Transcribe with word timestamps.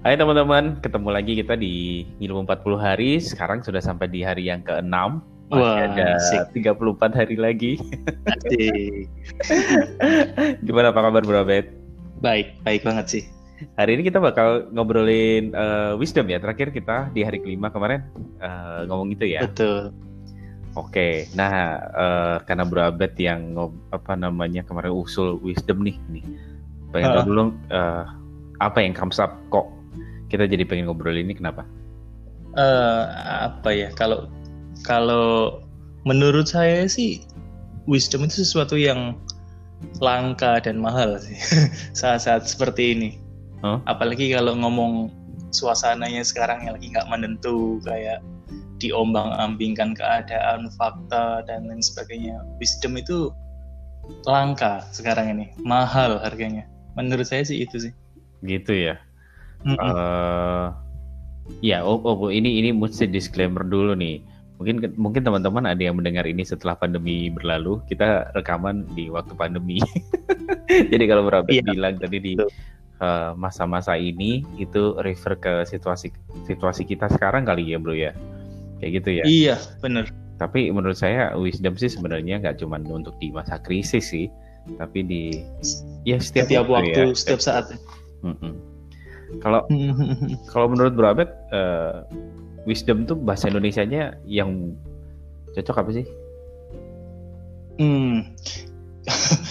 Hai 0.00 0.16
teman-teman, 0.16 0.80
ketemu 0.80 1.12
lagi 1.12 1.32
kita 1.44 1.60
di 1.60 2.08
Ilmu 2.24 2.48
40 2.48 2.80
Hari. 2.80 3.20
Sekarang 3.20 3.60
sudah 3.60 3.84
sampai 3.84 4.08
di 4.08 4.24
hari 4.24 4.48
yang 4.48 4.64
ke-6. 4.64 4.88
Masih 4.88 5.60
Wah, 5.60 5.76
ada 5.76 6.16
asik. 6.16 6.56
34 6.56 7.20
hari 7.20 7.36
lagi. 7.36 7.76
Asik. 8.24 9.12
Gimana 10.64 10.88
apa 10.88 11.04
kabar 11.04 11.20
Bro 11.20 11.44
Abed? 11.44 11.76
Baik, 12.24 12.56
baik 12.64 12.80
banget 12.80 13.06
sih. 13.12 13.22
Hari 13.76 14.00
ini 14.00 14.08
kita 14.08 14.24
bakal 14.24 14.72
ngobrolin 14.72 15.52
eh, 15.52 15.92
wisdom 16.00 16.32
ya. 16.32 16.40
Terakhir 16.40 16.72
kita 16.72 17.12
di 17.12 17.20
hari 17.20 17.36
kelima 17.44 17.68
kemarin 17.68 18.00
eh, 18.40 18.88
ngomong 18.88 19.12
gitu 19.12 19.28
ya. 19.28 19.44
Betul. 19.44 19.92
Oke, 20.80 21.28
nah 21.36 21.76
eh, 21.76 22.36
karena 22.48 22.64
Bro 22.64 22.88
Abed 22.88 23.20
yang 23.20 23.52
apa 23.92 24.16
namanya 24.16 24.64
kemarin 24.64 24.96
usul 24.96 25.36
wisdom 25.44 25.84
nih, 25.84 26.00
nih. 26.08 26.24
Pengen 26.88 27.20
tahu 27.20 27.24
dulu 27.28 27.42
eh, 27.68 28.04
apa 28.64 28.80
yang 28.80 28.96
comes 28.96 29.20
up 29.20 29.36
kok 29.52 29.68
kita 30.30 30.46
jadi 30.46 30.62
pengen 30.64 30.86
ngobrol 30.88 31.18
ini 31.18 31.34
kenapa? 31.34 31.66
Eh, 32.54 33.02
apa 33.46 33.70
ya? 33.74 33.90
Kalau 33.98 34.30
kalau 34.86 35.60
menurut 36.08 36.48
saya 36.48 36.88
sih 36.88 37.26
wisdom 37.84 38.24
itu 38.24 38.46
sesuatu 38.46 38.78
yang 38.78 39.18
langka 40.00 40.60
dan 40.62 40.80
mahal 40.80 41.18
sih 41.20 41.36
saat-saat 42.00 42.46
seperti 42.46 42.96
ini. 42.96 43.10
Oh. 43.60 43.82
Apalagi 43.84 44.32
kalau 44.32 44.56
ngomong 44.56 45.12
suasananya 45.52 46.24
sekarang 46.24 46.64
yang 46.64 46.72
lagi 46.78 46.88
nggak 46.94 47.10
menentu 47.10 47.82
kayak 47.84 48.24
diombang-ambingkan 48.80 49.92
keadaan, 49.92 50.72
fakta 50.80 51.44
dan 51.44 51.68
lain 51.68 51.84
sebagainya. 51.84 52.40
Wisdom 52.56 52.96
itu 52.96 53.28
langka 54.24 54.80
sekarang 54.96 55.36
ini, 55.36 55.46
mahal 55.60 56.16
harganya. 56.16 56.64
Menurut 56.96 57.28
saya 57.28 57.44
sih 57.44 57.60
itu 57.60 57.76
sih. 57.76 57.92
Gitu 58.40 58.72
ya. 58.72 58.96
Mm-mm. 59.66 59.76
eh 59.76 60.66
ya, 61.60 61.82
oh, 61.82 61.98
oh, 62.00 62.30
ini 62.30 62.62
ini 62.62 62.70
mesti 62.70 63.10
disclaimer 63.10 63.66
dulu 63.66 63.92
nih. 63.98 64.22
Mungkin 64.60 64.92
mungkin 65.00 65.24
teman-teman 65.24 65.64
ada 65.64 65.80
yang 65.80 65.96
mendengar 65.96 66.28
ini 66.28 66.44
setelah 66.44 66.76
pandemi 66.76 67.32
berlalu. 67.32 67.80
Kita 67.88 68.28
rekaman 68.36 68.84
di 68.92 69.08
waktu 69.08 69.32
pandemi. 69.34 69.80
Jadi 70.92 71.04
kalau 71.08 71.24
Abed 71.32 71.48
Iya. 71.50 71.64
bilang 71.64 71.96
tadi 71.96 72.18
di 72.20 72.32
eh, 73.00 73.30
masa-masa 73.40 73.96
ini 73.96 74.44
itu 74.60 74.94
refer 75.00 75.32
ke 75.40 75.64
situasi 75.64 76.12
situasi 76.44 76.84
kita 76.84 77.08
sekarang 77.08 77.48
kali 77.48 77.72
ya, 77.72 77.80
Bro 77.80 77.96
ya. 77.96 78.12
Kayak 78.84 78.92
gitu 79.00 79.10
ya. 79.16 79.24
Iya, 79.24 79.56
bener. 79.80 80.12
Tapi 80.36 80.72
menurut 80.72 80.96
saya 80.96 81.36
wisdom 81.36 81.76
sih 81.76 81.88
sebenarnya 81.92 82.40
nggak 82.40 82.60
cuma 82.60 82.80
untuk 82.80 83.12
di 83.20 83.28
masa 83.32 83.60
krisis 83.60 84.08
sih, 84.12 84.28
tapi 84.80 85.04
di 85.04 85.22
ya 86.08 86.16
setiap, 86.16 86.48
Setiap 86.48 86.64
waktu 86.68 86.96
waktu, 86.96 87.02
ya. 87.12 87.16
setiap 87.16 87.40
saat. 87.44 87.64
Mm-mm. 88.24 88.69
Kalau 89.38 89.62
kalau 90.50 90.66
menurut 90.66 90.98
Bro 90.98 91.14
Abed, 91.14 91.30
eh, 91.54 92.02
wisdom 92.66 93.06
tuh 93.06 93.14
bahasa 93.14 93.46
Indonesianya 93.46 94.18
yang 94.26 94.74
cocok 95.54 95.76
apa 95.86 95.90
sih? 95.94 96.06
Hmm. 97.80 98.34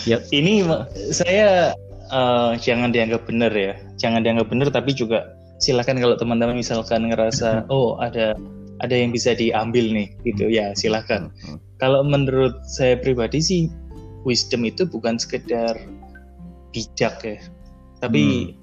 Ya. 0.05 0.21
Ini 0.37 0.67
saya 1.15 1.73
eh, 2.11 2.51
jangan 2.59 2.91
dianggap 2.91 3.25
benar 3.25 3.55
ya, 3.55 3.73
jangan 3.95 4.21
dianggap 4.21 4.51
benar, 4.51 4.67
tapi 4.69 4.93
juga 4.93 5.33
silakan 5.59 5.99
kalau 5.99 6.15
teman-teman 6.15 6.59
misalkan 6.59 7.11
ngerasa 7.11 7.63
oh 7.73 7.99
ada 7.99 8.35
ada 8.79 8.95
yang 8.95 9.11
bisa 9.11 9.35
diambil 9.35 9.91
nih, 9.91 10.07
gitu 10.23 10.47
ya 10.47 10.71
silakan. 10.75 11.31
Kalau 11.79 12.03
menurut 12.03 12.59
saya 12.67 12.99
pribadi 12.99 13.39
sih 13.39 13.61
wisdom 14.27 14.67
itu 14.67 14.83
bukan 14.87 15.15
sekedar 15.19 15.79
bijak 16.75 17.15
ya, 17.23 17.39
tapi 18.03 18.53
Hmm. 18.53 18.58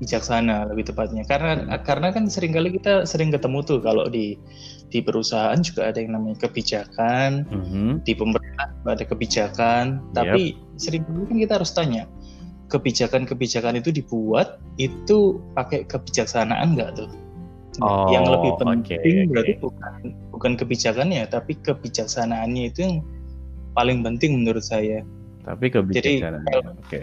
Bijaksana 0.00 0.68
lebih 0.68 0.92
tepatnya. 0.92 1.24
Karena 1.24 1.80
karena 1.80 2.12
kan 2.12 2.28
sering 2.28 2.52
kali 2.52 2.76
kita 2.76 3.08
sering 3.08 3.32
ketemu 3.32 3.64
tuh 3.64 3.80
kalau 3.80 4.06
di 4.08 4.36
di 4.92 5.00
perusahaan 5.02 5.58
juga 5.58 5.90
ada 5.90 5.98
yang 5.98 6.14
namanya 6.14 6.46
kebijakan, 6.46 7.48
Mhm. 7.50 8.04
di 8.06 8.12
pemerintah 8.14 8.70
ada 8.86 9.04
kebijakan, 9.04 10.04
tapi 10.12 10.54
sering 10.76 11.02
kali 11.08 11.24
kan 11.26 11.36
kita 11.40 11.52
harus 11.58 11.72
tanya 11.72 12.04
kebijakan-kebijakan 12.68 13.80
itu 13.80 13.90
dibuat 13.92 14.60
itu 14.80 15.40
pakai 15.54 15.84
kebijaksanaan 15.88 16.74
nggak 16.76 16.96
tuh? 16.96 17.10
Oh, 17.82 18.06
yang 18.06 18.22
lebih 18.30 18.54
penting 18.62 19.26
oke. 19.26 19.30
berarti 19.34 19.52
bukan 19.58 19.92
bukan 20.30 20.52
kebijakannya, 20.54 21.26
tapi 21.26 21.58
kebijaksanaannya 21.58 22.70
itu 22.70 22.78
yang 22.86 22.94
paling 23.74 24.06
penting 24.06 24.38
menurut 24.42 24.62
saya. 24.62 25.02
Tapi 25.42 25.74
kebijaksanaan. 25.74 26.78
Oke. 26.78 27.02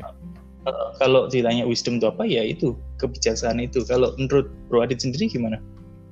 Eh, 0.61 0.89
kalau 1.01 1.25
ditanya 1.25 1.65
wisdom 1.65 1.97
itu 1.97 2.05
apa 2.05 2.21
ya 2.21 2.45
itu 2.45 2.77
kebijaksanaan 3.01 3.65
itu. 3.65 3.81
Kalau 3.81 4.13
menurut 4.21 4.53
Bro 4.69 4.85
Adit 4.85 5.01
sendiri 5.01 5.25
gimana? 5.25 5.57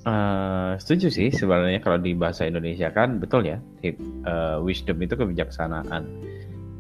Eh, 0.10 0.72
setuju 0.82 1.12
sih 1.14 1.30
sebenarnya 1.30 1.84
kalau 1.84 2.02
di 2.02 2.18
bahasa 2.18 2.50
Indonesia 2.50 2.90
kan 2.90 3.22
betul 3.22 3.46
ya. 3.46 3.62
eh, 3.86 3.96
wisdom 4.66 4.98
itu 5.06 5.14
kebijaksanaan. 5.14 6.08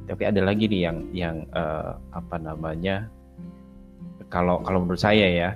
Tapi 0.09 0.23
ada 0.25 0.41
lagi 0.41 0.65
nih 0.65 0.81
yang 0.89 0.97
yang 1.13 1.35
eh, 1.53 1.93
apa 2.15 2.41
namanya? 2.41 3.05
Kalau 4.33 4.61
kalau 4.65 4.81
menurut 4.85 5.01
saya 5.01 5.25
ya 5.29 5.49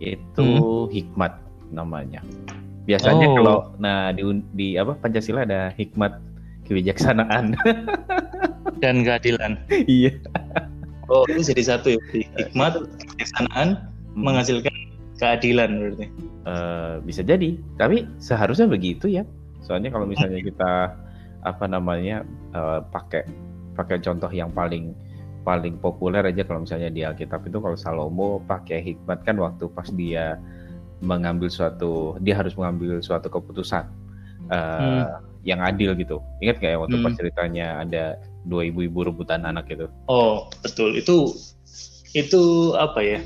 itu 0.00 0.88
hikmat 0.88 1.36
namanya. 1.68 2.24
Biasanya 2.88 3.26
Oh. 3.28 3.34
kalau 3.36 3.56
nah 3.76 4.08
di 4.16 4.24
di 4.56 4.68
apa 4.80 4.96
Pancasila 4.96 5.44
ada 5.44 5.76
hikmat 5.76 6.16
kebijaksanaan. 6.64 7.52
Dan 8.82 9.04
keadilan. 9.04 9.60
Iya. 9.68 10.16
Oh 11.10 11.26
itu 11.26 11.42
jadi 11.50 11.62
satu 11.76 11.92
ya. 11.92 11.98
berarti. 11.98 12.20
Hikmat, 12.38 12.72
kebijaksanaan 12.78 13.68
menghasilkan 14.14 14.74
keadilan 15.18 15.70
berarti. 15.76 16.06
Eh, 16.40 16.94
bisa 17.04 17.20
jadi 17.20 17.60
tapi 17.76 18.08
seharusnya 18.16 18.64
begitu 18.64 19.12
ya 19.12 19.28
soalnya 19.60 19.92
kalau 19.92 20.08
misalnya 20.08 20.40
kita 20.40 20.96
apa 21.44 21.64
namanya 21.68 22.24
eh, 22.56 22.80
pakai 22.88 23.28
pakai 23.76 24.00
contoh 24.00 24.32
yang 24.32 24.48
paling 24.48 24.96
paling 25.44 25.76
populer 25.76 26.24
aja 26.24 26.40
kalau 26.48 26.64
misalnya 26.64 26.88
di 26.88 27.04
Alkitab 27.04 27.44
itu 27.44 27.60
kalau 27.60 27.76
Salomo 27.76 28.40
pakai 28.48 28.80
hikmat 28.80 29.20
kan 29.28 29.36
waktu 29.36 29.68
pas 29.68 29.84
dia 29.92 30.40
mengambil 31.04 31.52
suatu 31.52 32.16
dia 32.24 32.40
harus 32.40 32.56
mengambil 32.56 33.04
suatu 33.04 33.28
keputusan 33.28 33.84
eh, 34.48 35.12
yang 35.44 35.60
adil 35.60 35.92
gitu 35.92 36.24
ingat 36.40 36.56
nggak 36.56 36.72
ya 36.72 36.78
waktu 36.80 36.96
pas 37.04 37.12
Hmm. 37.12 37.20
ceritanya 37.20 37.66
ada 37.84 38.04
dua 38.48 38.68
ibu-ibu 38.72 39.04
rebutan 39.04 39.44
anak 39.44 39.68
gitu 39.68 39.88
Oh 40.08 40.48
betul. 40.64 40.96
Itu 40.96 41.36
itu 42.16 42.74
apa 42.76 43.00
ya? 43.02 43.20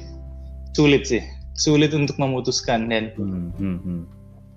Sulit 0.74 1.06
sih. 1.06 1.22
Sulit 1.54 1.94
untuk 1.94 2.18
memutuskan 2.18 2.90
dan 2.90 3.14
Hmm, 3.14 3.54
hmm, 3.54 3.78
hmm. 3.86 4.02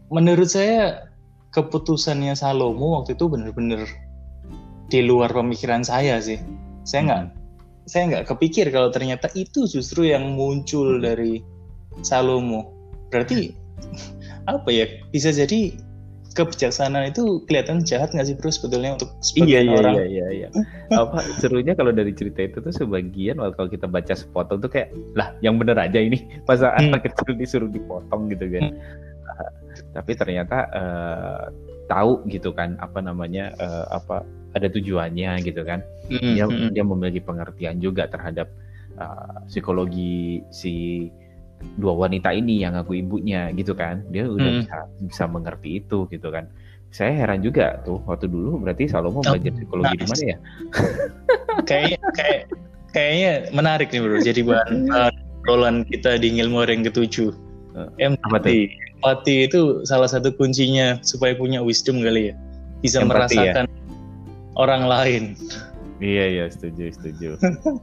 menurut 0.10 0.50
saya 0.50 1.06
keputusannya 1.54 2.34
Salomo 2.34 3.02
waktu 3.02 3.14
itu 3.14 3.30
benar-benar 3.30 3.86
di 4.90 5.06
luar 5.06 5.30
pemikiran 5.32 5.86
saya 5.86 6.18
sih. 6.18 6.42
Saya 6.84 7.02
nggak 7.06 7.24
saya 7.88 8.04
nggak 8.12 8.26
kepikir 8.34 8.68
kalau 8.74 8.92
ternyata 8.92 9.32
itu 9.38 9.70
justru 9.70 10.10
yang 10.10 10.34
muncul 10.36 10.98
dari 11.00 11.46
Salomo. 12.02 12.74
Berarti 13.14 13.54
apa 14.54 14.70
ya? 14.74 14.90
Bisa 15.14 15.30
jadi 15.30 15.78
kebijaksanaan 16.38 17.10
itu 17.10 17.42
kelihatan 17.50 17.82
jahat 17.82 18.14
nggak 18.14 18.30
sih 18.30 18.36
bro 18.38 18.54
sebetulnya 18.54 18.94
untuk 19.02 19.10
Iya 19.18 19.26
sebagian 19.26 19.64
iya 19.66 19.78
orang 19.82 19.94
iya 19.98 20.06
iya 20.06 20.28
iya. 20.30 20.48
Apa 20.94 21.18
serunya 21.42 21.74
kalau 21.74 21.90
dari 21.90 22.14
cerita 22.14 22.46
itu 22.46 22.62
tuh 22.62 22.70
sebagian 22.70 23.42
kalau 23.42 23.66
kita 23.66 23.90
baca 23.90 24.14
sepotong 24.14 24.62
tuh 24.62 24.70
kayak 24.70 24.94
lah 25.18 25.34
yang 25.42 25.58
bener 25.58 25.76
aja 25.76 25.98
ini 25.98 26.22
masa 26.48 26.70
Hmm. 26.78 26.94
anak 26.94 27.10
kecil 27.10 27.34
disuruh 27.34 27.70
dipotong 27.74 28.30
gitu 28.30 28.46
kan. 28.54 28.78
Ah, 29.28 29.50
tapi 29.98 30.14
ternyata 30.14 30.58
eh, 30.72 31.44
tahu 31.90 32.22
gitu 32.30 32.54
kan 32.54 32.78
apa 32.78 33.02
namanya 33.02 33.52
eh, 33.58 33.86
apa 33.90 34.22
ada 34.54 34.70
tujuannya 34.70 35.42
gitu 35.42 35.66
kan. 35.66 35.82
Mm, 36.08 36.34
Dia 36.38 36.46
mm, 36.46 36.54
mm. 36.54 36.70
dia 36.78 36.84
memiliki 36.86 37.22
pengertian 37.26 37.82
juga 37.82 38.06
terhadap 38.06 38.48
eh, 38.96 39.38
psikologi 39.50 40.46
si 40.54 41.08
dua 41.76 41.94
wanita 41.98 42.30
ini 42.32 42.62
yang 42.62 42.74
aku 42.74 42.96
ibunya 42.96 43.50
gitu 43.54 43.74
kan. 43.74 44.02
Dia 44.10 44.26
udah 44.26 44.42
Hmm. 44.46 44.60
bisa 44.64 44.78
bisa 45.04 45.24
mengerti 45.26 45.80
itu 45.80 46.06
gitu 46.08 46.30
kan. 46.30 46.46
Saya 46.88 47.12
heran 47.14 47.44
juga 47.44 47.84
tuh 47.84 48.00
waktu 48.08 48.32
dulu 48.32 48.64
berarti 48.64 48.88
Salomo 48.88 49.20
belajar 49.20 49.52
psikologi 49.52 49.96
di 49.96 50.06
nice. 50.06 50.10
mana 50.10 50.24
ya? 50.24 50.38
kayaknya 51.70 52.00
kayak 52.16 52.42
kayaknya 52.96 53.32
menarik 53.52 53.92
nih 53.92 54.00
bro 54.02 54.18
jadi 54.24 54.42
bahan 54.42 54.88
bahan 54.88 55.14
obrolan 55.44 55.76
kita 55.86 56.16
di 56.18 56.28
ngilmu 56.40 56.64
yang 56.64 56.84
ketujuh 56.84 57.32
Eh, 57.78 58.10
empati 58.10 58.74
empati 58.98 59.46
itu 59.46 59.86
salah 59.86 60.10
satu 60.10 60.34
kuncinya 60.34 60.98
supaya 61.06 61.38
punya 61.38 61.62
wisdom 61.62 62.02
kali 62.02 62.32
ya 62.32 62.36
bisa 62.82 63.06
Empati 63.06 63.38
ya? 63.38 63.54
merasakan 63.54 63.66
orang 64.58 64.84
lain 64.90 65.24
Iya 65.98 66.26
iya 66.30 66.46
setuju 66.48 66.94
setuju. 66.94 67.30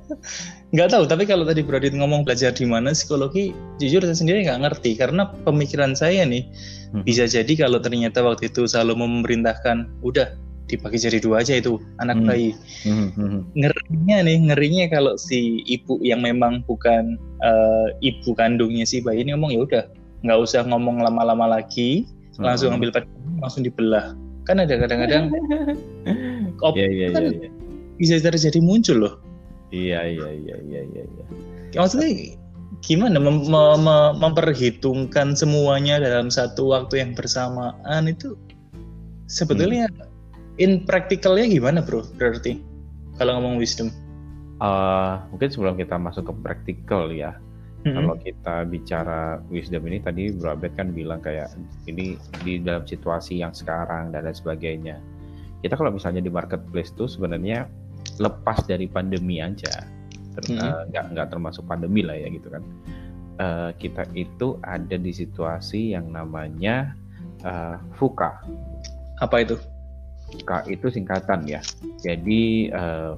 nggak 0.74 0.90
tahu 0.90 1.04
tapi 1.06 1.26
kalau 1.26 1.42
tadi 1.46 1.62
Bro 1.62 1.78
Adit 1.78 1.94
ngomong 1.94 2.22
belajar 2.22 2.50
di 2.50 2.66
mana 2.66 2.90
psikologi 2.90 3.50
jujur 3.78 4.02
saya 4.02 4.14
sendiri 4.14 4.42
nggak 4.42 4.62
ngerti 4.62 4.94
karena 4.94 5.30
pemikiran 5.42 5.94
saya 5.94 6.22
nih 6.22 6.46
Hmm. 6.94 7.02
bisa 7.02 7.26
jadi 7.26 7.66
kalau 7.66 7.82
ternyata 7.82 8.22
waktu 8.22 8.46
itu 8.46 8.70
Salomo 8.70 9.02
memerintahkan 9.02 9.90
udah 10.06 10.30
dibagi 10.70 10.94
jadi 10.96 11.18
dua 11.18 11.42
aja 11.42 11.58
itu 11.58 11.82
anak 11.98 12.22
Hmm. 12.22 12.26
bayi. 12.30 12.50
Hmm, 12.86 13.10
hmm, 13.10 13.10
hmm. 13.18 13.42
Ngerinya 13.58 14.16
nih, 14.22 14.38
ngerinya 14.46 14.84
kalau 14.88 15.18
si 15.18 15.66
ibu 15.66 15.98
yang 16.00 16.22
memang 16.22 16.62
bukan 16.64 17.18
eh, 17.42 17.88
ibu 17.98 18.30
kandungnya 18.32 18.86
si 18.86 19.02
bayi 19.02 19.26
ini 19.26 19.34
ngomong 19.34 19.50
ya 19.50 19.60
udah 19.66 19.84
nggak 20.22 20.38
usah 20.38 20.62
ngomong 20.64 21.02
lama-lama 21.02 21.58
lagi, 21.58 22.06
langsung 22.38 22.70
Hmm. 22.70 22.78
ambil 22.78 22.94
pad 22.94 23.04
langsung 23.42 23.66
dibelah. 23.66 24.14
Kan 24.46 24.62
ada 24.62 24.78
kadang-kadang 24.78 25.34
op- 26.64 26.78
Iya 26.78 26.86
iya 26.88 27.06
kan 27.10 27.22
iya 27.26 27.42
iya. 27.42 27.50
Bisa 28.00 28.18
terjadi 28.18 28.60
muncul 28.60 29.06
loh. 29.06 29.14
Iya 29.74 30.06
iya 30.06 30.28
iya 30.30 30.56
iya 30.62 30.80
iya. 30.86 31.02
iya. 31.02 31.24
Maksudnya 31.74 32.38
gimana 32.84 33.18
mem- 33.18 33.48
mem- 33.48 33.80
mem- 33.82 34.16
memperhitungkan 34.20 35.34
semuanya 35.34 35.98
dalam 35.98 36.28
satu 36.30 36.74
waktu 36.74 37.00
yang 37.00 37.16
bersamaan 37.16 38.10
itu 38.10 38.36
sebetulnya 39.26 39.88
in 40.60 40.84
practicalnya 40.84 41.48
gimana 41.48 41.80
bro 41.80 42.04
berarti 42.20 42.60
kalau 43.16 43.40
ngomong 43.40 43.56
wisdom 43.56 43.88
Eh, 44.64 45.14
mungkin 45.34 45.48
sebelum 45.50 45.74
kita 45.74 45.98
masuk 45.98 46.30
ke 46.30 46.34
praktikal 46.40 47.10
ya, 47.10 47.34
Mm-mm. 47.82 47.98
kalau 47.98 48.14
kita 48.22 48.54
bicara 48.64 49.42
wisdom 49.50 49.82
ini 49.90 49.98
tadi 49.98 50.30
Bro 50.30 50.54
Abed 50.54 50.78
kan 50.78 50.94
bilang 50.94 51.18
kayak 51.20 51.50
ini 51.90 52.14
di 52.46 52.62
dalam 52.62 52.86
situasi 52.86 53.42
yang 53.42 53.50
sekarang 53.50 54.14
dan 54.14 54.24
lain 54.24 54.32
sebagainya. 54.32 54.96
Kita 55.58 55.74
kalau 55.74 55.90
misalnya 55.90 56.22
di 56.22 56.30
marketplace 56.30 56.94
tuh 56.94 57.10
sebenarnya 57.10 57.66
lepas 58.18 58.62
dari 58.64 58.86
pandemi 58.86 59.38
aja, 59.38 59.84
Mhm. 60.38 60.58
eh, 60.58 60.82
nggak 60.90 61.04
nggak 61.14 61.28
termasuk 61.30 61.64
pandemi 61.64 62.02
lah 62.02 62.14
ya 62.14 62.28
gitu 62.28 62.50
kan. 62.50 62.62
Eh, 63.34 63.70
kita 63.78 64.06
itu 64.14 64.58
ada 64.62 64.94
di 64.94 65.10
situasi 65.10 65.94
yang 65.94 66.10
namanya 66.10 66.94
eh, 67.44 67.76
VUCA. 67.98 68.32
apa 69.22 69.46
itu 69.46 69.54
K 70.42 70.66
itu 70.66 70.90
singkatan 70.90 71.46
ya. 71.46 71.62
Jadi 72.02 72.66
eh, 72.66 73.12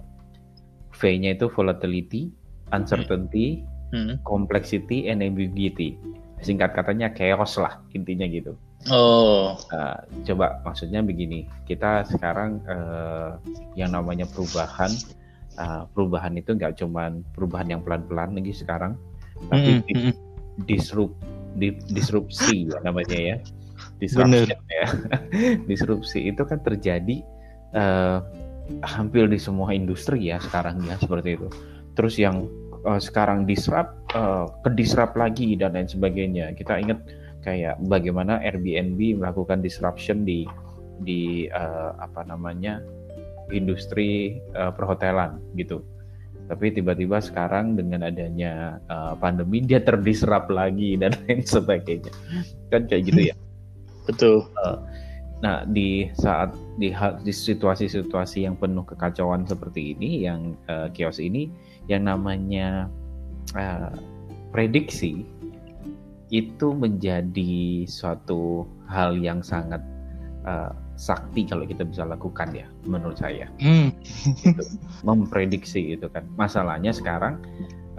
V-nya 0.92 1.32
itu 1.32 1.48
volatility, 1.48 2.28
uncertainty, 2.70 3.64
Hmm. 3.94 4.18
complexity, 4.26 5.06
and 5.06 5.22
ambiguity. 5.22 5.94
Singkat 6.42 6.74
katanya 6.74 7.08
chaos 7.14 7.54
lah 7.56 7.80
intinya 7.94 8.26
gitu. 8.26 8.58
Oh 8.90 9.56
Eh, 9.66 9.98
coba 10.30 10.62
maksudnya 10.62 11.02
begini, 11.02 11.42
kita 11.66 12.06
sekarang 12.06 12.62
eh, 12.70 13.30
yang 13.74 13.90
namanya 13.90 14.22
perubahan, 14.30 14.94
eh, 15.58 15.82
perubahan 15.90 16.38
itu 16.38 16.54
nggak 16.54 16.78
cuman 16.78 17.26
perubahan 17.34 17.66
yang 17.74 17.82
pelan-pelan 17.82 18.38
lagi 18.38 18.54
sekarang, 18.54 18.94
tapi 19.50 19.74
Mm-mm, 19.74 19.82
di- 19.82 19.98
mm-mm. 19.98 20.14
disrupt, 20.70 21.18
di- 21.58 21.82
disrupsi 21.90 22.70
ya 22.70 22.78
namanya 22.86 23.18
ya, 23.18 23.36
disruption 23.98 24.58
ya, 24.70 24.86
disrupsi 25.70 26.30
itu 26.30 26.42
kan 26.46 26.62
terjadi 26.62 27.26
eh, 27.74 28.18
hampir 28.86 29.26
di 29.26 29.38
semua 29.42 29.74
industri 29.74 30.30
ya 30.30 30.38
sekarang 30.38 30.78
ya 30.86 30.94
seperti 30.98 31.34
itu. 31.42 31.48
Terus 31.98 32.14
yang 32.22 32.46
eh, 32.86 33.00
sekarang 33.02 33.50
disrupt, 33.50 33.98
eh, 34.14 34.46
ke 34.62 34.70
disrupt 34.78 35.18
lagi 35.18 35.58
dan 35.58 35.74
lain 35.74 35.90
sebagainya. 35.90 36.54
Kita 36.54 36.78
ingat 36.78 37.02
kayak 37.46 37.78
bagaimana 37.86 38.42
Airbnb 38.42 39.22
melakukan 39.22 39.62
disruption 39.62 40.26
di 40.26 40.42
di 41.06 41.46
eh, 41.46 41.90
apa 41.94 42.26
namanya 42.26 42.82
industri 43.54 44.42
eh, 44.42 44.72
perhotelan 44.74 45.38
gitu. 45.54 45.86
Tapi 46.46 46.70
tiba-tiba 46.74 47.22
sekarang 47.22 47.78
dengan 47.78 48.10
adanya 48.10 48.82
eh, 48.90 49.14
pandemi 49.22 49.62
dia 49.62 49.78
terdisrupt 49.78 50.50
lagi 50.50 50.98
dan 50.98 51.14
lain 51.24 51.46
sebagainya. 51.46 52.10
Kan 52.74 52.90
kayak 52.90 53.14
gitu 53.14 53.30
ya. 53.30 53.34
betul 54.06 54.46
Nah, 55.44 55.68
di 55.68 56.08
saat 56.16 56.56
di, 56.80 56.88
di 57.20 57.32
situasi-situasi 57.32 58.48
yang 58.48 58.56
penuh 58.56 58.88
kekacauan 58.88 59.44
seperti 59.44 59.92
ini, 59.92 60.24
yang 60.24 60.56
eh, 60.64 60.88
chaos 60.96 61.20
ini, 61.20 61.52
yang 61.92 62.08
namanya 62.08 62.88
eh, 63.52 63.92
prediksi 64.56 65.28
itu 66.30 66.74
menjadi 66.74 67.86
suatu 67.86 68.66
hal 68.90 69.14
yang 69.18 69.42
sangat 69.42 69.82
eh, 70.46 70.72
sakti 70.96 71.44
kalau 71.44 71.68
kita 71.68 71.84
bisa 71.84 72.08
lakukan 72.08 72.50
ya, 72.56 72.66
menurut 72.88 73.20
saya. 73.20 73.46
Hmm. 73.60 73.92
Gitu. 74.40 74.62
Memprediksi 75.06 75.94
itu 75.94 76.08
kan. 76.10 76.24
Masalahnya 76.34 76.90
sekarang 76.90 77.38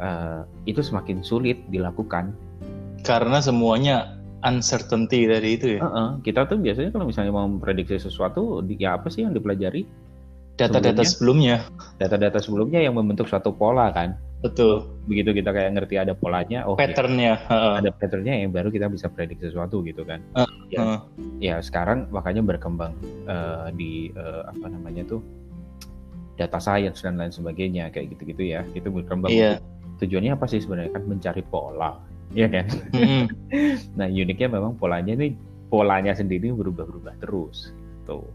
eh, 0.01 0.41
itu 0.65 0.81
semakin 0.83 1.21
sulit 1.24 1.62
dilakukan 1.71 2.33
karena 3.06 3.39
semuanya 3.39 4.18
uncertainty 4.44 5.25
dari 5.25 5.57
itu 5.57 5.77
ya 5.77 5.81
Heeh, 5.81 6.07
kita 6.27 6.45
tuh 6.45 6.59
biasanya 6.59 6.91
kalau 6.94 7.07
misalnya 7.09 7.33
mau 7.33 7.47
memprediksi 7.47 7.97
sesuatu, 7.97 8.62
di- 8.65 8.77
ya 8.77 8.97
apa 9.00 9.07
sih 9.09 9.23
yang 9.25 9.33
dipelajari? 9.33 9.88
data-data 10.57 11.06
sebelumnya 11.06 11.62
Data-data 12.01 12.41
sebelumnya 12.41 12.81
yang 12.81 12.97
membentuk 12.97 13.30
suatu 13.30 13.53
pola 13.53 13.94
kan. 13.94 14.18
Betul 14.41 14.97
Begitu 15.07 15.39
kita 15.39 15.55
kayak 15.55 15.71
ngerti 15.79 15.95
ada 15.95 16.11
polanya, 16.11 16.67
oh 16.67 16.75
ya, 16.75 16.83
patternnya 16.83 17.33
heeh. 17.47 17.73
ada 17.79 17.89
patternnya 17.95 18.43
yang 18.43 18.51
baru 18.51 18.67
kita 18.67 18.91
bisa 18.91 19.07
prediksi 19.07 19.47
sesuatu 19.47 19.79
gitu 19.87 20.03
kan. 20.03 20.19
ya. 20.67 20.83
Heeh. 20.83 20.99
Ya 21.39 21.55
sekarang 21.63 22.11
makanya 22.11 22.43
berkembang 22.43 22.91
eh, 23.23 23.71
di 23.71 24.11
eh, 24.11 24.43
apa 24.43 24.67
namanya 24.67 25.07
tuh 25.07 25.23
data 26.35 26.59
science 26.59 27.01
dan 27.01 27.15
lain 27.15 27.31
sebagainya 27.31 27.87
kayak 27.89 28.19
gitu-gitu 28.19 28.51
ya. 28.51 28.67
Itu 28.75 28.91
berkembang. 28.91 29.31
Iya. 29.31 29.63
Tujuannya 30.03 30.35
apa 30.35 30.45
sih 30.45 30.59
sebenarnya 30.59 30.91
kan 30.91 31.07
mencari 31.07 31.41
pola, 31.47 31.97
ya 32.35 32.51
kan? 32.51 32.67
Mm-mm. 32.93 33.25
Nah, 33.97 34.05
uniknya 34.11 34.51
memang 34.51 34.75
polanya 34.75 35.15
nih 35.15 35.33
polanya 35.71 36.11
sendiri 36.13 36.51
berubah-ubah 36.51 37.15
terus. 37.23 37.71
Tuh. 38.03 38.27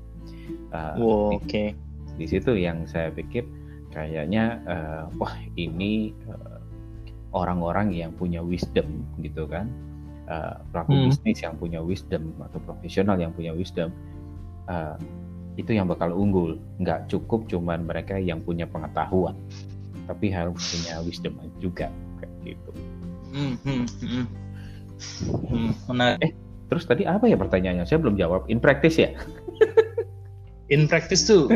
Uh, 0.73 0.97
Wow, 0.97 1.37
oke 1.37 1.77
di 2.17 2.27
situ 2.29 2.53
yang 2.57 2.85
saya 2.85 3.09
pikir 3.09 3.45
kayaknya 3.93 4.59
uh, 4.67 5.05
wah 5.21 5.37
ini 5.55 6.17
uh, 6.27 6.59
orang-orang 7.37 7.93
yang 7.93 8.13
punya 8.17 8.41
wisdom 8.41 9.05
gitu 9.21 9.47
kan. 9.47 9.69
Uh, 10.31 10.55
pelaku 10.71 10.95
Hmm. 10.97 11.05
bisnis 11.11 11.39
yang 11.43 11.55
punya 11.59 11.83
wisdom 11.83 12.33
atau 12.41 12.63
profesional 12.63 13.19
yang 13.19 13.35
punya 13.35 13.51
wisdom 13.53 13.91
uh, 14.71 14.95
itu 15.61 15.77
yang 15.77 15.91
bakal 15.91 16.15
unggul. 16.15 16.57
Nggak 16.81 17.13
cukup 17.13 17.51
cuman 17.51 17.85
mereka 17.85 18.17
yang 18.17 18.41
punya 18.41 18.65
pengetahuan, 18.65 19.37
tapi 20.09 20.33
harus 20.33 20.57
punya 20.57 21.03
wisdom 21.05 21.37
juga 21.61 21.91
kayak 22.23 22.33
gitu. 22.43 22.71
Hmm, 23.33 23.55
hmm, 23.67 23.85
hmm. 24.01 24.27
Hmm, 25.51 25.71
menarik. 25.91 26.33
Terus 26.71 26.85
tadi 26.89 27.03
apa 27.05 27.27
ya 27.29 27.37
pertanyaannya? 27.37 27.85
Saya 27.85 28.01
belum 28.01 28.17
jawab. 28.17 28.49
In 28.49 28.63
practice 28.63 28.97
ya? 28.97 29.11
In 30.73 30.89
practice 30.89 31.29
tuh 31.29 31.53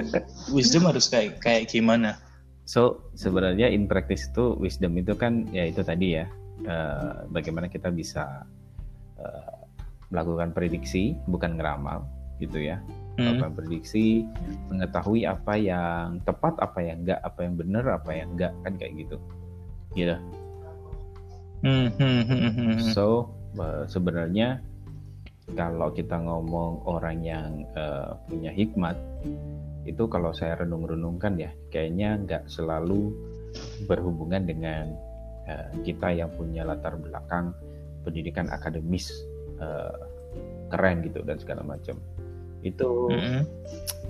wisdom 0.52 0.84
harus 0.84 1.08
kayak 1.08 1.40
kayak 1.40 1.72
gimana? 1.72 2.20
So 2.66 3.08
sebenarnya 3.14 3.70
in 3.70 3.86
practice 3.86 4.26
itu 4.26 4.58
wisdom 4.58 4.98
itu 4.98 5.14
kan 5.14 5.46
ya 5.54 5.70
itu 5.70 5.86
tadi 5.86 6.18
ya 6.18 6.26
eh, 6.66 7.14
bagaimana 7.30 7.70
kita 7.70 7.94
bisa 7.94 8.42
eh, 9.22 9.56
melakukan 10.10 10.50
prediksi 10.50 11.14
bukan 11.30 11.58
ngeramal 11.58 12.06
gitu 12.42 12.60
ya 12.60 12.82
Hmm. 13.16 13.32
melakukan 13.32 13.64
prediksi 13.64 14.28
mengetahui 14.68 15.24
apa 15.24 15.56
yang 15.56 16.20
tepat 16.28 16.52
apa 16.60 16.84
yang 16.84 17.00
enggak 17.00 17.16
apa 17.24 17.48
yang 17.48 17.54
benar 17.56 17.84
apa 17.96 18.10
yang 18.12 18.28
enggak 18.36 18.52
kan 18.60 18.72
kayak 18.76 18.92
gitu 18.92 19.16
gitu 19.96 20.16
Hmm, 21.64 21.88
hmm, 21.96 22.22
hmm, 22.28 22.28
hmm, 22.28 22.52
hmm. 22.76 22.92
so 22.92 23.32
eh, 23.56 23.88
sebenarnya 23.88 24.60
kalau 25.56 25.88
kita 25.96 26.20
ngomong 26.20 26.84
orang 26.84 27.24
yang 27.24 27.64
eh, 27.72 28.12
punya 28.28 28.52
hikmat 28.52 29.00
itu 29.86 30.10
kalau 30.10 30.34
saya 30.34 30.58
renung-renungkan 30.58 31.38
ya 31.38 31.50
kayaknya 31.70 32.18
nggak 32.26 32.44
selalu 32.50 33.14
berhubungan 33.86 34.44
dengan 34.44 34.92
eh, 35.46 35.70
kita 35.86 36.12
yang 36.12 36.28
punya 36.34 36.66
latar 36.66 36.98
belakang 36.98 37.54
pendidikan 38.02 38.50
akademis 38.50 39.14
eh, 39.62 39.98
keren 40.70 41.06
gitu 41.06 41.22
dan 41.22 41.38
segala 41.38 41.62
macam. 41.62 41.96
Itu 42.66 43.06
Hmm, 43.14 43.46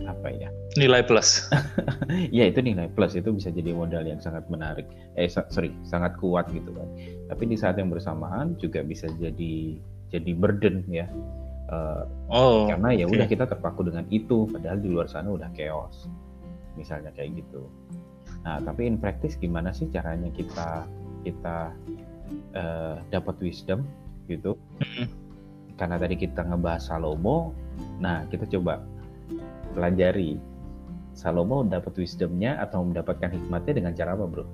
apa 0.09 0.33
ya? 0.33 0.49
Nilai 0.80 1.04
plus. 1.04 1.45
ya 2.37 2.49
itu 2.49 2.64
nilai 2.64 2.88
plus. 2.88 3.12
Itu 3.12 3.37
bisa 3.37 3.52
jadi 3.52 3.76
modal 3.76 4.09
yang 4.09 4.21
sangat 4.25 4.49
menarik. 4.49 4.88
Eh 5.21 5.28
sorry 5.28 5.76
sangat 5.85 6.16
kuat 6.16 6.49
gitu 6.49 6.73
kan. 6.73 6.88
Tapi 7.28 7.42
di 7.52 7.56
saat 7.61 7.76
yang 7.76 7.92
bersamaan 7.92 8.56
juga 8.56 8.80
bisa 8.80 9.12
jadi 9.21 9.76
jadi 10.09 10.33
burden 10.33 10.87
ya 10.88 11.04
Eh, 11.67 12.03
Oh. 12.31 12.71
karena 12.71 12.95
ya 12.95 13.07
udah 13.11 13.27
kita 13.27 13.43
terpaku 13.47 13.87
dengan 13.87 14.07
itu 14.15 14.47
padahal 14.51 14.79
di 14.79 14.87
luar 14.87 15.11
sana 15.11 15.35
udah 15.35 15.51
chaos 15.55 16.07
misalnya 16.79 17.11
kayak 17.15 17.43
gitu 17.43 17.67
nah 18.47 18.63
tapi 18.63 18.87
in 18.87 18.95
practice 18.99 19.35
gimana 19.35 19.75
sih 19.75 19.91
caranya 19.91 20.31
kita 20.31 20.87
kita 21.27 21.75
eh, 22.55 23.03
dapat 23.11 23.35
wisdom 23.43 23.83
gitu 24.31 24.55
Mm-mm. 24.79 25.07
karena 25.75 25.99
tadi 25.99 26.15
kita 26.19 26.47
ngebahas 26.47 26.87
Salomo 26.87 27.51
nah 27.99 28.23
kita 28.31 28.47
coba 28.47 28.87
pelajari 29.75 30.39
Salomo 31.19 31.67
dapat 31.67 31.99
wisdomnya 31.99 32.63
atau 32.63 32.87
mendapatkan 32.87 33.35
hikmatnya 33.35 33.75
dengan 33.83 33.93
cara 33.99 34.15
apa 34.15 34.23
bro? 34.27 34.47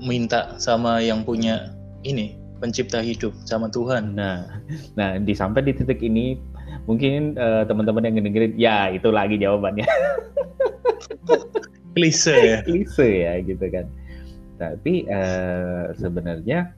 minta 0.00 0.56
sama 0.56 1.04
yang 1.04 1.20
punya 1.20 1.76
ini 2.04 2.41
pencipta 2.62 3.02
hidup 3.02 3.34
sama 3.42 3.66
Tuhan. 3.66 4.14
Nah, 4.14 4.46
nah 4.94 5.18
di 5.18 5.34
sampai 5.34 5.66
di 5.66 5.74
titik 5.74 5.98
ini 5.98 6.38
mungkin 6.86 7.34
uh, 7.34 7.66
teman-teman 7.66 8.06
yang 8.06 8.14
ngedengerin 8.22 8.54
ya 8.54 8.94
itu 8.94 9.10
lagi 9.10 9.34
jawabannya. 9.42 9.82
Klise 11.98 12.38
ya. 12.38 12.58
Klise 12.62 13.26
ya 13.26 13.34
gitu 13.42 13.66
kan. 13.66 13.90
Tapi 14.62 15.10
uh, 15.10 15.90
sebenarnya 15.98 16.70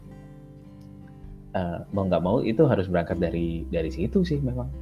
uh, 1.52 1.84
mau 1.92 2.08
nggak 2.08 2.24
mau 2.24 2.40
itu 2.40 2.64
harus 2.64 2.88
berangkat 2.88 3.20
dari 3.20 3.68
dari 3.68 3.92
situ 3.92 4.24
sih 4.24 4.40
memang. 4.40 4.72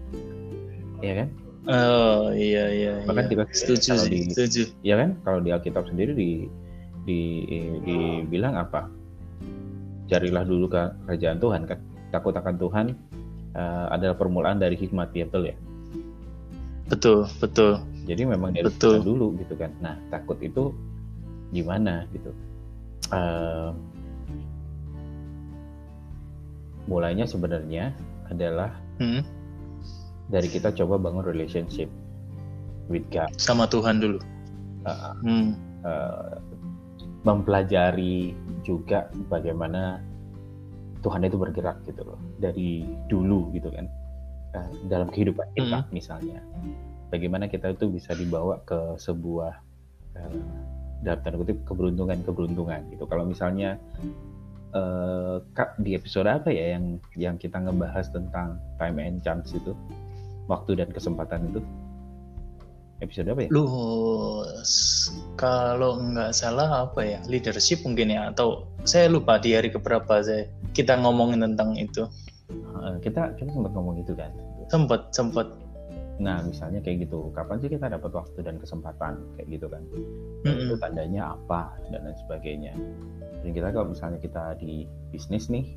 Ya 1.02 1.26
kan? 1.26 1.28
Oh 1.62 2.34
iya 2.34 2.74
iya 2.74 2.92
bahkan 3.06 3.26
iya. 3.26 3.30
kita 3.38 3.44
setuju 3.54 3.90
sih 3.94 4.10
di, 4.10 4.18
setuju. 4.30 4.62
ya 4.86 5.02
kan? 5.02 5.18
Kalau 5.26 5.42
di 5.42 5.50
Alkitab 5.50 5.90
sendiri 5.90 6.14
di 6.14 6.30
di 7.02 7.42
dibilang 7.82 8.54
apa 8.54 9.01
carilah 10.12 10.44
dulu 10.44 10.68
ke 10.68 10.82
kerajaan 11.08 11.38
Tuhan 11.40 11.62
kan? 11.64 11.78
Takut 12.12 12.36
akan 12.36 12.54
Tuhan 12.60 12.86
uh, 13.56 13.86
adalah 13.88 14.16
permulaan 14.20 14.60
dari 14.60 14.76
hikmat 14.76 15.16
ya 15.16 15.24
betul 15.24 15.48
ya? 15.48 15.56
Betul 16.92 17.18
betul. 17.40 17.72
Jadi 18.04 18.22
memang 18.28 18.52
dari 18.52 18.68
betul. 18.68 19.00
dulu 19.00 19.32
gitu 19.40 19.56
kan? 19.56 19.72
Nah 19.80 19.96
takut 20.12 20.36
itu 20.44 20.76
gimana 21.48 22.04
gitu? 22.12 22.30
Uh, 23.08 23.72
mulainya 26.84 27.24
sebenarnya 27.24 27.96
adalah 28.28 28.76
hmm? 29.00 29.24
dari 30.28 30.48
kita 30.52 30.72
coba 30.76 31.00
bangun 31.00 31.24
relationship 31.24 31.88
with 32.92 33.04
God. 33.08 33.32
Sama 33.40 33.64
Tuhan 33.70 34.02
dulu. 34.02 34.18
Uh, 34.82 35.14
hmm. 35.22 35.48
uh, 35.86 36.36
mempelajari 37.22 38.34
juga 38.62 39.10
bagaimana 39.28 40.02
Tuhan 41.02 41.26
itu 41.26 41.34
bergerak 41.34 41.82
gitu 41.84 42.06
loh 42.06 42.18
dari 42.38 42.86
dulu 43.10 43.50
gitu 43.50 43.68
kan 43.74 43.90
uh, 44.54 44.70
dalam 44.86 45.10
kehidupan 45.10 45.46
kita 45.58 45.82
hmm. 45.84 45.90
misalnya. 45.90 46.38
Bagaimana 47.12 47.44
kita 47.44 47.76
itu 47.76 47.92
bisa 47.92 48.16
dibawa 48.16 48.64
ke 48.64 48.96
sebuah 48.96 49.52
uh, 50.16 50.42
dalam 51.02 51.20
tanda 51.20 51.36
kutip 51.36 51.58
keberuntungan 51.66 52.24
keberuntungan 52.24 52.80
gitu. 52.88 53.04
Kalau 53.04 53.26
misalnya 53.26 53.76
uh, 54.72 55.42
kak 55.52 55.76
di 55.82 55.98
episode 55.98 56.30
apa 56.30 56.48
ya 56.48 56.78
yang 56.78 56.96
yang 57.18 57.36
kita 57.36 57.58
ngebahas 57.58 58.08
tentang 58.14 58.56
time 58.78 58.96
and 59.02 59.20
chance 59.20 59.52
itu? 59.52 59.76
Waktu 60.46 60.78
dan 60.78 60.88
kesempatan 60.94 61.52
itu? 61.52 61.60
Episode 63.02 63.34
apa 63.34 63.40
ya? 63.44 63.50
Kalau 65.42 65.98
nggak 65.98 66.30
salah 66.30 66.86
apa 66.86 67.02
ya 67.02 67.18
leadership 67.26 67.82
mungkin 67.82 68.14
ya 68.14 68.30
atau 68.30 68.70
saya 68.86 69.10
lupa 69.10 69.42
di 69.42 69.58
hari 69.58 69.74
keberapa 69.74 70.22
saya 70.22 70.46
kita 70.70 70.94
ngomongin 71.02 71.42
tentang 71.42 71.74
itu. 71.74 72.06
kita 73.02 73.34
kita 73.38 73.50
sempat 73.50 73.72
ngomong 73.74 73.98
itu 74.02 74.14
kan. 74.14 74.30
Sempat 74.70 75.10
sempat. 75.10 75.46
Nah 76.22 76.42
misalnya 76.46 76.78
kayak 76.78 77.10
gitu, 77.10 77.34
kapan 77.34 77.58
sih 77.58 77.70
kita 77.70 77.90
dapat 77.90 78.10
waktu 78.14 78.38
dan 78.42 78.58
kesempatan 78.62 79.18
kayak 79.34 79.48
gitu 79.58 79.66
kan? 79.66 79.82
Mm 80.46 80.46
-hmm. 80.46 80.62
Itu 80.66 80.74
tandanya 80.78 81.34
apa 81.34 81.74
dan 81.90 82.06
lain 82.06 82.18
sebagainya. 82.22 82.74
Dan 83.42 83.50
kita 83.50 83.74
kalau 83.74 83.90
misalnya 83.90 84.18
kita 84.22 84.54
di 84.62 84.86
bisnis 85.10 85.50
nih 85.50 85.74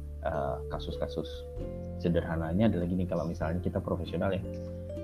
kasus-kasus 0.74 1.29
uh, 1.29 1.65
sederhananya 2.01 2.69
adalah 2.69 2.86
gini 2.89 3.05
kalau 3.05 3.25
misalnya 3.29 3.62
kita 3.62 3.77
profesional 3.77 4.34
ya 4.34 4.41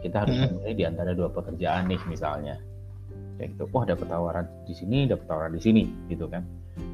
kita 0.02 0.26
harus 0.26 0.34
hmm. 0.34 0.58
memilih 0.58 0.74
di 0.74 0.86
antara 0.90 1.14
dua 1.14 1.30
pekerjaan 1.30 1.86
nih 1.86 2.02
misalnya 2.10 2.58
kayak 3.38 3.56
gitu. 3.56 3.64
Wah 3.72 3.84
dapat 3.88 4.08
tawaran 4.08 4.46
di 4.66 4.74
sini 4.74 4.98
dapat 5.08 5.26
tawaran 5.28 5.54
di 5.56 5.62
sini 5.62 5.84
gitu 6.12 6.28
kan. 6.28 6.44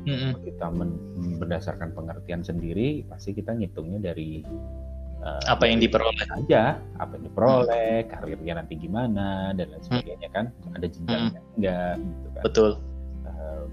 Hmm. 0.07 0.33
kita 0.41 0.73
men 0.73 0.89
berdasarkan 1.37 1.93
pengertian 1.93 2.41
sendiri 2.41 3.05
pasti 3.05 3.31
kita 3.37 3.53
ngitungnya 3.53 4.09
dari 4.11 4.41
uh, 5.21 5.43
apa 5.47 5.69
yang 5.69 5.79
diperoleh. 5.79 6.27
aja. 6.33 6.81
Apa 6.97 7.17
yang 7.17 7.23
diperoleh 7.29 8.03
hmm. 8.03 8.09
karirnya 8.09 8.53
nanti 8.57 8.73
gimana 8.79 9.53
dan 9.53 9.71
lain 9.71 9.83
sebagainya 9.85 10.29
kan. 10.33 10.45
Ada 10.73 10.87
jenjangnya 10.89 11.41
hmm. 11.41 11.55
enggak 11.59 11.93
gitu 12.01 12.27
kan. 12.33 12.43
Betul. 12.43 12.69
Uh, 13.27 13.63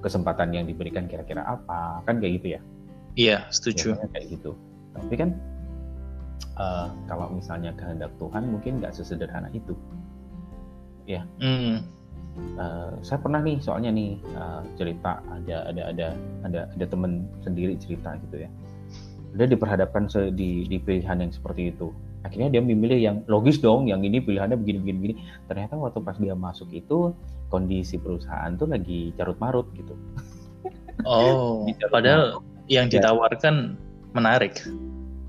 kesempatan 0.00 0.48
yang 0.52 0.64
diberikan 0.68 1.08
kira-kira 1.08 1.44
apa 1.44 2.04
kan 2.04 2.20
kayak 2.20 2.40
gitu 2.40 2.46
ya. 2.58 2.60
Iya 3.14 3.38
setuju. 3.52 3.94
Biasanya 3.94 4.10
kayak 4.16 4.26
gitu. 4.40 4.52
Tapi 4.94 5.14
kan 5.18 5.30
uh, 6.58 6.88
kalau 7.06 7.26
misalnya 7.34 7.72
kehendak 7.78 8.12
Tuhan 8.18 8.42
mungkin 8.50 8.82
nggak 8.82 8.94
sesederhana 8.94 9.50
itu 9.54 9.74
ya 11.04 11.22
mm. 11.40 11.76
uh, 12.58 12.92
saya 13.04 13.18
pernah 13.20 13.40
nih 13.44 13.60
soalnya 13.60 13.90
nih 13.92 14.18
uh, 14.36 14.64
cerita 14.76 15.20
ada 15.30 15.68
ada 15.70 15.82
ada 15.92 16.06
ada 16.44 16.60
ada 16.72 16.84
temen 16.88 17.28
sendiri 17.44 17.76
cerita 17.76 18.16
gitu 18.28 18.44
ya 18.44 18.50
dia 19.34 19.50
diperhadapkan 19.50 20.06
di, 20.30 20.62
di 20.70 20.78
pilihan 20.78 21.18
yang 21.26 21.32
seperti 21.34 21.74
itu 21.74 21.90
akhirnya 22.24 22.56
dia 22.56 22.62
memilih 22.64 22.96
yang 22.96 23.16
logis 23.28 23.60
dong 23.60 23.90
yang 23.90 24.00
ini 24.00 24.22
pilihannya 24.22 24.56
begini 24.56 24.78
begini 24.80 24.98
begini 24.98 25.14
ternyata 25.50 25.76
waktu 25.76 26.00
pas 26.00 26.16
dia 26.16 26.32
masuk 26.32 26.72
itu 26.72 27.12
kondisi 27.52 28.00
perusahaan 28.00 28.56
tuh 28.56 28.70
lagi 28.70 29.12
carut 29.18 29.36
marut 29.36 29.68
gitu 29.76 29.92
oh 31.04 31.68
padahal 31.94 32.40
marut. 32.40 32.70
yang 32.72 32.86
ya. 32.88 32.98
ditawarkan 32.98 33.76
ya. 33.76 34.14
menarik 34.16 34.54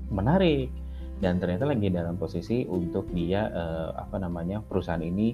menarik 0.08 0.72
dan 1.16 1.40
ternyata 1.40 1.64
lagi 1.64 1.88
dalam 1.88 2.20
posisi 2.20 2.68
untuk 2.68 3.08
dia 3.16 3.48
uh, 3.48 3.96
apa 3.96 4.20
namanya 4.20 4.60
perusahaan 4.60 5.00
ini 5.00 5.32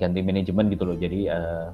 ganti 0.00 0.24
manajemen 0.24 0.72
gitu 0.72 0.88
loh. 0.88 0.96
Jadi 0.96 1.28
uh, 1.28 1.68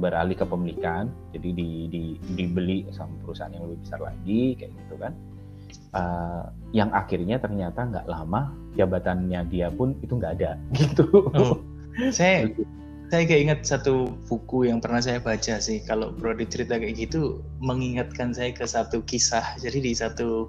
beralih 0.00 0.36
ke 0.36 0.48
pemilikan. 0.48 1.12
Jadi 1.36 1.48
di, 1.52 1.68
di, 1.92 2.02
dibeli 2.32 2.88
sama 2.92 3.12
perusahaan 3.24 3.52
yang 3.52 3.68
lebih 3.68 3.84
besar 3.84 4.00
lagi 4.00 4.42
kayak 4.56 4.72
gitu 4.72 4.96
kan. 4.96 5.12
Uh, 5.92 6.44
yang 6.72 6.88
akhirnya 6.96 7.36
ternyata 7.36 7.84
nggak 7.84 8.08
lama 8.08 8.52
jabatannya 8.76 9.40
dia 9.52 9.68
pun 9.68 9.96
itu 10.00 10.16
nggak 10.16 10.40
ada 10.40 10.56
gitu. 10.80 11.28
Oh, 11.36 11.60
saya 12.08 12.48
saya 13.08 13.24
kayak 13.24 13.42
ingat 13.48 13.60
satu 13.64 14.12
buku 14.28 14.68
yang 14.68 14.80
pernah 14.80 15.00
saya 15.04 15.20
baca 15.20 15.60
sih. 15.60 15.84
Kalau 15.84 16.12
bro 16.16 16.32
cerita 16.48 16.80
kayak 16.80 17.08
gitu 17.08 17.44
mengingatkan 17.60 18.32
saya 18.32 18.52
ke 18.52 18.64
satu 18.64 19.04
kisah. 19.04 19.44
Jadi 19.60 19.80
di 19.80 19.92
satu 19.92 20.48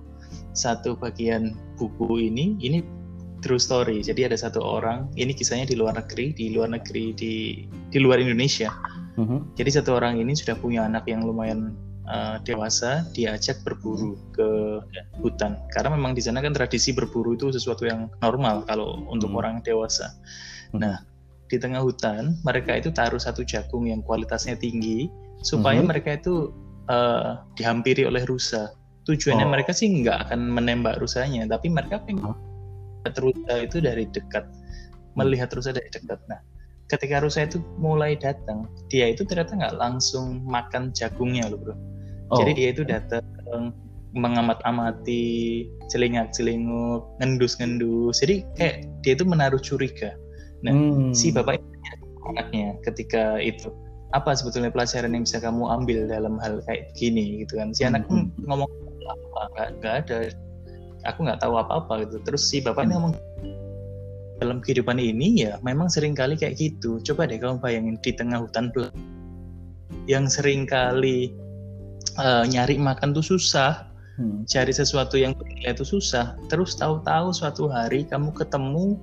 satu 0.53 0.97
bagian 0.99 1.55
buku 1.79 2.29
ini 2.29 2.57
ini 2.59 2.81
true 3.39 3.59
story. 3.59 4.03
Jadi 4.03 4.27
ada 4.27 4.37
satu 4.37 4.59
orang, 4.59 5.07
ini 5.15 5.31
kisahnya 5.31 5.67
di 5.67 5.75
luar 5.79 5.95
negeri, 5.95 6.35
di 6.35 6.51
luar 6.51 6.69
negeri 6.71 7.15
di 7.15 7.33
di 7.89 7.97
luar 7.99 8.19
Indonesia. 8.19 8.69
Uh-huh. 9.19 9.43
Jadi 9.55 9.79
satu 9.79 9.99
orang 9.99 10.19
ini 10.19 10.35
sudah 10.35 10.55
punya 10.59 10.87
anak 10.87 11.07
yang 11.07 11.23
lumayan 11.23 11.75
uh, 12.07 12.39
dewasa, 12.43 13.07
diajak 13.15 13.59
berburu 13.63 14.15
ke 14.35 14.79
hutan. 15.19 15.59
Karena 15.75 15.95
memang 15.95 16.15
di 16.15 16.23
sana 16.23 16.43
kan 16.43 16.55
tradisi 16.55 16.95
berburu 16.95 17.35
itu 17.35 17.51
sesuatu 17.51 17.87
yang 17.87 18.11
normal 18.23 18.63
kalau 18.67 19.03
untuk 19.07 19.31
uh-huh. 19.31 19.39
orang 19.43 19.55
dewasa. 19.63 20.11
Uh-huh. 20.71 20.83
Nah, 20.83 20.95
di 21.49 21.57
tengah 21.57 21.81
hutan 21.81 22.37
mereka 22.45 22.77
itu 22.77 22.91
taruh 22.93 23.19
satu 23.19 23.41
jagung 23.43 23.89
yang 23.89 24.03
kualitasnya 24.03 24.59
tinggi 24.59 25.07
supaya 25.43 25.79
uh-huh. 25.79 25.89
mereka 25.89 26.19
itu 26.19 26.51
uh, 26.91 27.43
dihampiri 27.55 28.03
oleh 28.03 28.23
rusa 28.27 28.75
tujuannya 29.09 29.45
oh. 29.45 29.51
mereka 29.51 29.73
sih 29.73 29.89
nggak 29.89 30.29
akan 30.29 30.53
menembak 30.53 31.01
rusanya 31.01 31.49
tapi 31.49 31.73
mereka 31.73 31.97
pengen 32.05 32.37
melihat 33.01 33.15
rusa 33.17 33.53
itu 33.65 33.77
dari 33.81 34.05
dekat 34.05 34.45
melihat 35.17 35.49
rusa 35.49 35.73
dari 35.73 35.89
dekat 35.89 36.21
nah 36.29 36.37
ketika 36.93 37.21
rusa 37.25 37.49
itu 37.49 37.57
mulai 37.81 38.13
datang 38.13 38.69
dia 38.93 39.09
itu 39.09 39.25
ternyata 39.25 39.57
nggak 39.57 39.75
langsung 39.81 40.45
makan 40.45 40.93
jagungnya 40.93 41.49
loh 41.49 41.57
bro 41.57 41.75
oh. 42.29 42.37
jadi 42.37 42.51
dia 42.53 42.69
itu 42.69 42.83
datang 42.85 43.25
mengamat-amati 44.13 45.65
celingak-celinguk 45.89 47.05
ngendus-ngendus 47.21 48.21
jadi 48.21 48.45
kayak 48.57 48.75
dia 49.01 49.13
itu 49.17 49.25
menaruh 49.25 49.61
curiga 49.61 50.13
nah 50.61 50.73
hmm. 50.73 51.13
si 51.17 51.33
bapak 51.33 51.61
anaknya 52.29 52.77
ketika 52.85 53.41
itu 53.41 53.73
apa 54.09 54.33
sebetulnya 54.33 54.73
pelajaran 54.73 55.13
yang 55.13 55.23
bisa 55.25 55.37
kamu 55.37 55.69
ambil 55.69 56.09
dalam 56.09 56.41
hal 56.41 56.65
kayak 56.65 56.89
gini 56.97 57.45
gitu 57.45 57.61
kan 57.61 57.69
si 57.73 57.85
anak 57.85 58.05
hmm. 58.09 58.33
ngomong 58.49 58.69
apa 59.09 59.61
nggak 59.79 59.95
ada. 60.05 60.17
Aku 61.07 61.23
nggak 61.23 61.39
tahu 61.41 61.55
apa 61.57 61.83
apa 61.83 61.93
gitu. 62.05 62.21
Terus 62.23 62.43
si 62.47 62.59
bapaknya 62.59 62.99
ngomong 62.99 63.15
dalam 64.39 64.63
kehidupan 64.63 64.95
ini 64.97 65.43
ya 65.43 65.59
memang 65.63 65.91
sering 65.91 66.15
kali 66.15 66.39
kayak 66.39 66.59
gitu. 66.59 66.99
Coba 67.03 67.27
deh 67.27 67.39
kamu 67.39 67.59
bayangin 67.59 67.95
di 67.99 68.11
tengah 68.15 68.39
hutan 68.43 68.71
yang 70.07 70.25
sering 70.25 70.65
kali 70.65 71.35
uh, 72.17 72.47
nyari 72.47 72.79
makan 72.79 73.11
tuh 73.13 73.25
susah. 73.25 73.87
Hmm. 74.19 74.43
cari 74.51 74.75
sesuatu 74.75 75.15
yang 75.15 75.31
itu 75.63 75.87
susah. 75.87 76.35
Terus 76.51 76.75
tahu-tahu 76.75 77.31
suatu 77.31 77.71
hari 77.71 78.03
kamu 78.03 78.35
ketemu 78.35 78.99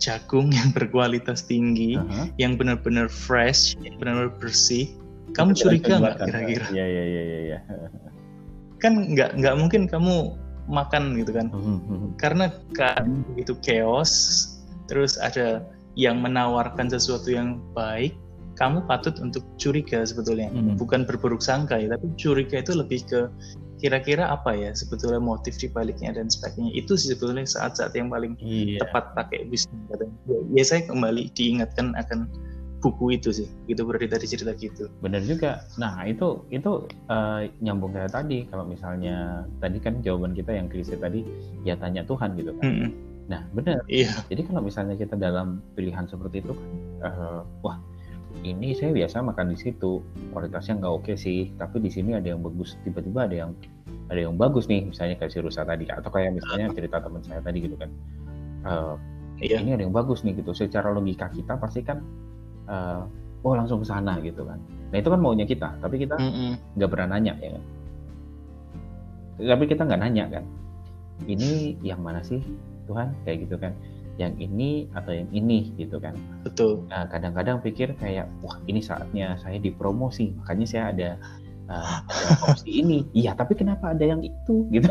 jagung 0.00 0.48
yang 0.56 0.72
berkualitas 0.72 1.44
tinggi 1.44 2.00
uh 2.00 2.04
-huh. 2.04 2.26
yang 2.40 2.56
benar-benar 2.56 3.12
fresh 3.12 3.76
yang 3.84 4.00
benar-benar 4.00 4.32
bersih. 4.40 4.88
Kamu 5.36 5.52
curiga 5.52 6.00
nggak 6.00 6.32
kira-kira? 6.32 6.66
Iya 6.72 6.86
iya 6.88 7.04
iya 7.04 7.22
iya 7.44 7.58
kan 8.82 9.12
nggak 9.12 9.36
nggak 9.40 9.54
mungkin 9.56 9.88
kamu 9.88 10.36
makan 10.66 11.14
gitu 11.16 11.30
kan 11.30 11.46
hmm, 11.48 11.62
hmm, 11.62 11.80
hmm. 11.86 12.10
karena 12.18 12.50
kan 12.74 13.22
itu 13.38 13.54
chaos 13.62 14.12
terus 14.90 15.14
ada 15.18 15.62
yang 15.96 16.20
menawarkan 16.20 16.90
sesuatu 16.90 17.32
yang 17.32 17.62
baik 17.72 18.12
kamu 18.56 18.82
patut 18.88 19.16
untuk 19.20 19.44
curiga 19.60 20.00
sebetulnya 20.02 20.48
Mhm. 20.48 20.80
bukan 20.80 21.04
berburuk 21.04 21.44
sangka 21.44 21.76
ya 21.76 21.92
tapi 21.92 22.08
curiga 22.16 22.60
itu 22.64 22.72
lebih 22.72 23.04
ke 23.04 23.28
kira-kira 23.76 24.32
apa 24.32 24.56
ya 24.56 24.72
sebetulnya 24.72 25.20
motif 25.20 25.60
di 25.60 25.68
baliknya 25.68 26.16
dan 26.16 26.32
sebagainya 26.32 26.72
itu 26.72 26.96
sih 26.96 27.12
sebetulnya 27.12 27.44
saat-saat 27.44 27.92
yang 27.92 28.08
paling 28.08 28.32
Iya. 28.40 28.80
tepat 28.80 29.12
pakai 29.12 29.44
wisdom. 29.52 29.76
Ya, 29.92 30.40
ya 30.56 30.64
saya 30.64 30.88
kembali 30.88 31.28
diingatkan 31.36 31.92
akan 32.00 32.32
buku 32.86 33.18
itu 33.18 33.34
sih 33.34 33.48
gitu 33.66 33.82
berarti 33.82 34.06
tadi 34.06 34.26
cerita 34.30 34.54
gitu 34.54 34.86
Bener 35.02 35.22
juga. 35.26 35.66
Nah 35.76 36.06
itu 36.06 36.46
itu 36.54 36.86
eh, 37.10 37.50
nyambung 37.60 37.92
kayak 37.92 38.14
tadi. 38.14 38.46
Kalau 38.46 38.62
misalnya 38.62 39.46
tadi 39.58 39.82
kan 39.82 39.98
jawaban 40.00 40.32
kita 40.32 40.54
yang 40.54 40.70
klise 40.70 40.94
tadi 40.94 41.26
ya 41.66 41.74
tanya 41.74 42.06
Tuhan 42.06 42.38
gitu 42.38 42.54
kan. 42.56 42.64
Mm-mm. 42.64 42.90
Nah 43.26 43.42
bener. 43.52 43.82
iya 43.90 44.10
Jadi 44.30 44.46
kalau 44.46 44.62
misalnya 44.62 44.94
kita 44.94 45.18
dalam 45.18 45.60
pilihan 45.74 46.06
seperti 46.06 46.46
itu 46.46 46.54
kan, 46.54 46.70
eh, 47.10 47.40
wah 47.66 47.76
ini 48.44 48.76
saya 48.76 48.92
biasa 48.92 49.24
makan 49.24 49.54
di 49.54 49.58
situ 49.58 50.04
kualitasnya 50.30 50.82
nggak 50.82 50.92
oke 50.92 51.12
sih, 51.16 51.56
tapi 51.56 51.80
di 51.80 51.90
sini 51.90 52.12
ada 52.14 52.28
yang 52.36 52.44
bagus. 52.44 52.76
Tiba-tiba 52.84 53.24
ada 53.24 53.36
yang 53.46 53.50
ada 54.06 54.20
yang 54.20 54.36
bagus 54.36 54.70
nih, 54.70 54.86
misalnya 54.86 55.16
kayak 55.18 55.32
si 55.32 55.38
Rusa 55.40 55.66
tadi, 55.66 55.88
atau 55.88 56.10
kayak 56.12 56.36
misalnya 56.36 56.70
cerita 56.70 57.02
teman 57.02 57.22
saya 57.24 57.40
tadi 57.42 57.58
gitu 57.64 57.76
kan. 57.80 57.90
Eh, 58.66 58.94
iya 59.50 59.62
ini 59.62 59.74
ada 59.74 59.82
yang 59.82 59.94
bagus 59.94 60.22
nih 60.22 60.36
gitu. 60.36 60.52
Secara 60.52 60.92
logika 60.92 61.32
kita 61.32 61.56
pasti 61.58 61.80
kan, 61.82 62.04
eh, 62.66 63.00
oh 63.46 63.54
langsung 63.54 63.82
ke 63.82 63.86
sana 63.86 64.18
gitu 64.22 64.42
kan. 64.42 64.58
Nah 64.90 64.96
itu 64.98 65.08
kan 65.10 65.20
maunya 65.22 65.46
kita, 65.46 65.74
tapi 65.82 66.02
kita 66.02 66.14
nggak 66.78 66.90
pernah 66.90 67.18
nanya 67.18 67.34
ya 67.38 67.50
kan. 67.58 67.64
Tapi 69.36 69.64
kita 69.68 69.82
nggak 69.86 70.00
nanya 70.02 70.24
kan. 70.30 70.44
Ini 71.24 71.80
yang 71.80 72.04
mana 72.04 72.20
sih 72.20 72.42
Tuhan 72.90 73.14
kayak 73.24 73.48
gitu 73.48 73.56
kan? 73.58 73.72
Yang 74.16 74.48
ini 74.48 74.88
atau 74.96 75.12
yang 75.12 75.28
ini 75.28 75.76
gitu 75.76 76.00
kan? 76.00 76.16
betul 76.40 76.80
Nah, 76.88 77.04
kadang-kadang 77.06 77.60
pikir 77.60 77.92
kayak 78.00 78.30
wah 78.40 78.56
ini 78.64 78.80
saatnya 78.80 79.36
saya 79.36 79.60
dipromosi, 79.60 80.32
makanya 80.40 80.66
saya 80.66 80.84
ada 80.92 81.10
uh, 81.68 82.00
opsi 82.50 82.80
ini. 82.82 83.04
Iya, 83.12 83.36
tapi 83.36 83.54
kenapa 83.58 83.92
ada 83.92 84.04
yang 84.06 84.24
itu 84.24 84.66
gitu? 84.72 84.88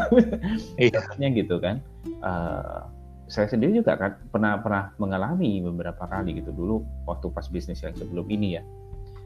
Iya. 0.78 1.02
Gitu 1.34 1.56
kan. 1.58 1.82
Uh, 2.22 2.86
saya 3.26 3.50
sendiri 3.50 3.82
juga 3.82 3.98
kan 3.98 4.18
pernah 4.30 4.62
pernah 4.62 4.84
mengalami 5.02 5.62
beberapa 5.64 6.06
kali 6.06 6.38
gitu 6.38 6.54
dulu 6.54 6.86
waktu 7.10 7.30
pas 7.34 7.46
bisnis 7.50 7.82
yang 7.82 7.96
sebelum 7.98 8.28
ini 8.30 8.62
ya. 8.62 8.64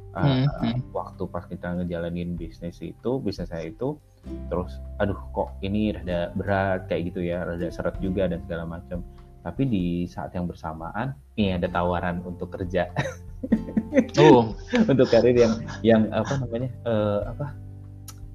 Uh, 0.10 0.42
Hmm, 0.58 0.82
waktu 0.90 1.24
pas 1.30 1.46
kita 1.46 1.70
ngejalanin 1.78 2.34
bisnis 2.34 2.82
itu, 2.82 3.12
bisnis 3.22 3.54
saya 3.54 3.70
itu 3.70 3.94
terus 4.50 4.82
aduh 4.98 5.16
kok 5.32 5.54
ini 5.62 5.94
rada 5.94 6.34
berat 6.34 6.90
kayak 6.90 7.14
gitu 7.14 7.22
ya, 7.24 7.46
rada 7.46 7.70
seret 7.70 7.94
juga 8.02 8.26
dan 8.26 8.42
segala 8.44 8.66
macam. 8.66 9.06
Tapi 9.46 9.64
di 9.70 9.86
saat 10.10 10.34
yang 10.34 10.50
bersamaan, 10.50 11.14
ini 11.38 11.56
ada 11.56 11.70
tawaran 11.70 12.26
untuk 12.26 12.52
kerja 12.52 12.90
oh 14.20 14.54
untuk 14.92 15.08
karir 15.10 15.36
yang 15.36 15.54
yang 15.82 16.02
apa 16.12 16.34
namanya 16.44 16.70
eh, 16.86 17.20
apa 17.32 17.46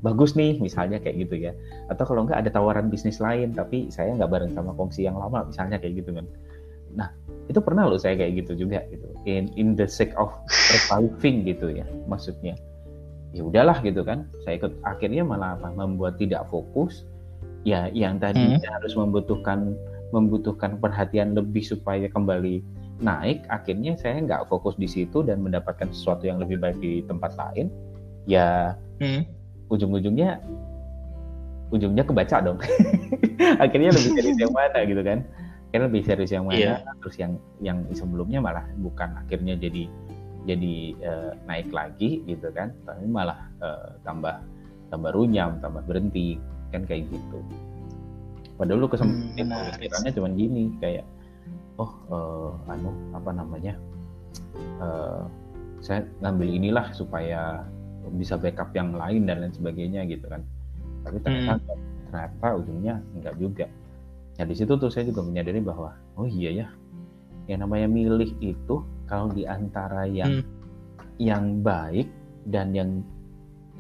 bagus 0.04 0.36
nih 0.36 0.60
misalnya 0.60 1.00
kayak 1.00 1.24
gitu 1.24 1.48
ya. 1.48 1.52
Atau 1.88 2.04
kalau 2.04 2.28
enggak 2.28 2.44
ada 2.44 2.50
tawaran 2.52 2.92
bisnis 2.92 3.18
lain 3.24 3.56
tapi 3.56 3.88
saya 3.88 4.12
nggak 4.12 4.28
bareng 4.28 4.52
sama 4.52 4.76
kongsi 4.76 5.08
yang 5.08 5.16
lama 5.16 5.48
misalnya 5.48 5.80
kayak 5.80 6.04
gitu 6.04 6.12
kan. 6.12 6.28
Nah 6.92 7.08
itu 7.48 7.58
pernah 7.64 7.88
loh 7.88 7.96
saya 7.96 8.20
kayak 8.20 8.44
gitu 8.44 8.68
juga 8.68 8.84
gitu. 8.92 9.08
In 9.24 9.48
in 9.56 9.72
the 9.72 9.88
sake 9.88 10.12
of 10.20 10.28
surviving 10.52 11.48
gitu 11.48 11.72
ya 11.72 11.88
maksudnya. 12.04 12.52
Ya 13.32 13.42
udahlah 13.42 13.80
gitu 13.80 14.04
kan 14.04 14.28
saya 14.44 14.60
ikut. 14.60 14.76
Akhirnya 14.84 15.24
malah 15.24 15.56
apa 15.56 15.72
membuat 15.72 16.20
tidak 16.20 16.44
fokus. 16.52 17.08
Ya 17.64 17.88
yang 17.96 18.20
tadinya 18.20 18.60
harus 18.76 18.92
membutuhkan 18.92 19.72
membutuhkan 20.12 20.76
perhatian 20.78 21.32
lebih 21.32 21.64
supaya 21.64 22.06
kembali 22.12 22.60
naik 23.02 23.42
akhirnya 23.50 23.98
saya 23.98 24.22
nggak 24.22 24.46
fokus 24.46 24.78
di 24.78 24.86
situ 24.86 25.26
dan 25.26 25.42
mendapatkan 25.42 25.90
sesuatu 25.90 26.28
yang 26.28 26.38
lebih 26.38 26.62
baik 26.62 26.78
di 26.78 27.02
tempat 27.08 27.34
lain 27.34 27.66
ya 28.28 28.78
Hmm. 29.02 29.26
Ujung-ujungnya 29.68 30.40
ujungnya 31.72 32.04
kebaca 32.06 32.36
dong 32.40 32.58
akhirnya 33.64 33.90
lebih 33.90 34.10
serius 34.14 34.38
yang 34.38 34.54
mana 34.54 34.78
gitu 34.84 35.02
kan 35.02 35.18
akhirnya 35.70 35.86
lebih 35.90 36.02
serius 36.06 36.30
yang 36.30 36.44
mana 36.46 36.58
Iya. 36.60 36.74
terus 37.02 37.16
yang 37.18 37.32
yang 37.58 37.78
sebelumnya 37.90 38.38
malah 38.38 38.62
bukan 38.78 39.10
akhirnya 39.18 39.58
jadi 39.58 39.90
jadi 40.44 40.74
eh, 41.00 41.30
naik 41.48 41.72
lagi 41.72 42.22
gitu 42.28 42.52
kan 42.52 42.70
tapi 42.84 43.08
malah 43.08 43.38
eh, 43.58 43.88
tambah 44.06 44.38
tambah 44.92 45.10
runyam 45.10 45.58
tambah 45.58 45.82
berhenti 45.82 46.38
kan 46.70 46.84
kayak 46.86 47.08
gitu 47.10 47.38
padahal 48.54 48.78
lu 48.78 48.86
Hmm, 48.86 48.92
kesempatan 48.94 49.34
menarik. 49.50 49.72
pemikirannya 49.82 50.12
cuman 50.14 50.32
gini 50.38 50.62
kayak 50.78 51.04
oh 51.80 51.90
eh, 52.12 52.70
anu 52.70 52.90
apa 53.16 53.30
namanya 53.34 53.74
eh, 54.78 55.22
saya 55.82 56.06
ngambil 56.22 56.48
inilah 56.48 56.86
supaya 56.94 57.66
bisa 58.12 58.36
backup 58.36 58.74
yang 58.76 58.92
lain 58.92 59.24
dan 59.24 59.40
lain 59.40 59.54
sebagainya 59.54 60.04
gitu 60.04 60.28
kan. 60.28 60.44
Tapi 61.04 61.16
ternyata 61.24 61.72
ternyata 62.10 62.46
ujungnya 62.60 62.94
enggak 63.16 63.34
juga. 63.40 63.66
Nah 64.34 64.44
di 64.44 64.54
situ 64.56 64.72
tuh 64.76 64.90
saya 64.90 65.08
juga 65.08 65.24
menyadari 65.24 65.62
bahwa 65.62 65.94
oh 66.18 66.28
iya 66.28 66.64
ya 66.64 66.68
yang 67.48 67.64
namanya 67.64 67.88
milih 67.88 68.32
itu 68.40 68.84
kalau 69.04 69.28
di 69.32 69.44
antara 69.44 70.08
yang 70.08 70.40
Hmm. 70.40 70.44
yang 71.20 71.44
baik 71.60 72.08
dan 72.48 72.74
yang 72.74 72.90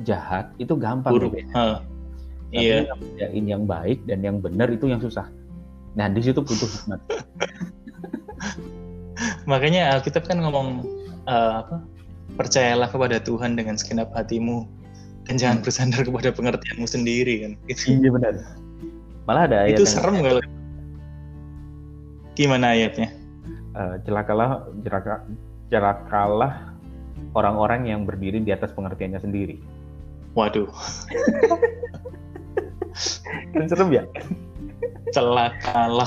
jahat 0.06 0.52
itu 0.60 0.76
gampang 0.76 1.16
buruk. 1.16 1.32
bedain. 1.34 1.48
Hah. 1.56 1.78
Tapi 2.54 2.70
iya. 2.70 2.86
yang 3.18 3.46
yang 3.50 3.62
baik 3.66 4.06
dan 4.06 4.22
yang 4.22 4.38
benar 4.38 4.70
itu 4.70 4.86
yang 4.86 5.02
susah. 5.02 5.26
Nah 5.98 6.06
di 6.06 6.22
situ 6.22 6.38
butuh 6.38 6.70
hikmat. 6.70 7.00
Makanya 9.50 9.98
Alkitab 9.98 10.26
kan 10.26 10.38
ngomong 10.38 10.86
eh, 11.26 11.52
apa 11.64 11.82
percayalah 12.34 12.90
kepada 12.90 13.18
Tuhan 13.18 13.54
dengan 13.54 13.78
segenap 13.78 14.10
hatimu 14.14 14.66
dan 15.24 15.40
jangan 15.40 15.58
Hmm. 15.60 15.64
bersandar 15.64 16.00
kepada 16.04 16.28
pengertianmu 16.34 16.84
sendiri 16.84 17.46
kan 17.46 17.52
itu 17.66 17.96
iya 17.96 18.10
benar 18.12 18.34
malah 19.24 19.48
ada 19.48 19.56
ayat 19.64 19.78
itu 19.78 19.84
serem 19.88 20.20
kalau 20.20 20.42
gimana 22.34 22.74
ayatnya 22.74 23.10
Eh, 23.74 23.96
celakalah 24.06 24.70
celaka, 24.86 25.26
celakalah 25.66 26.78
orang-orang 27.34 27.90
yang 27.90 28.06
berdiri 28.06 28.38
di 28.38 28.54
atas 28.54 28.70
pengertiannya 28.70 29.18
sendiri. 29.18 29.58
waduh 30.38 30.70
Kan 33.50 33.66
serem 33.66 33.90
ya? 33.90 34.06
celakalah 35.10 36.06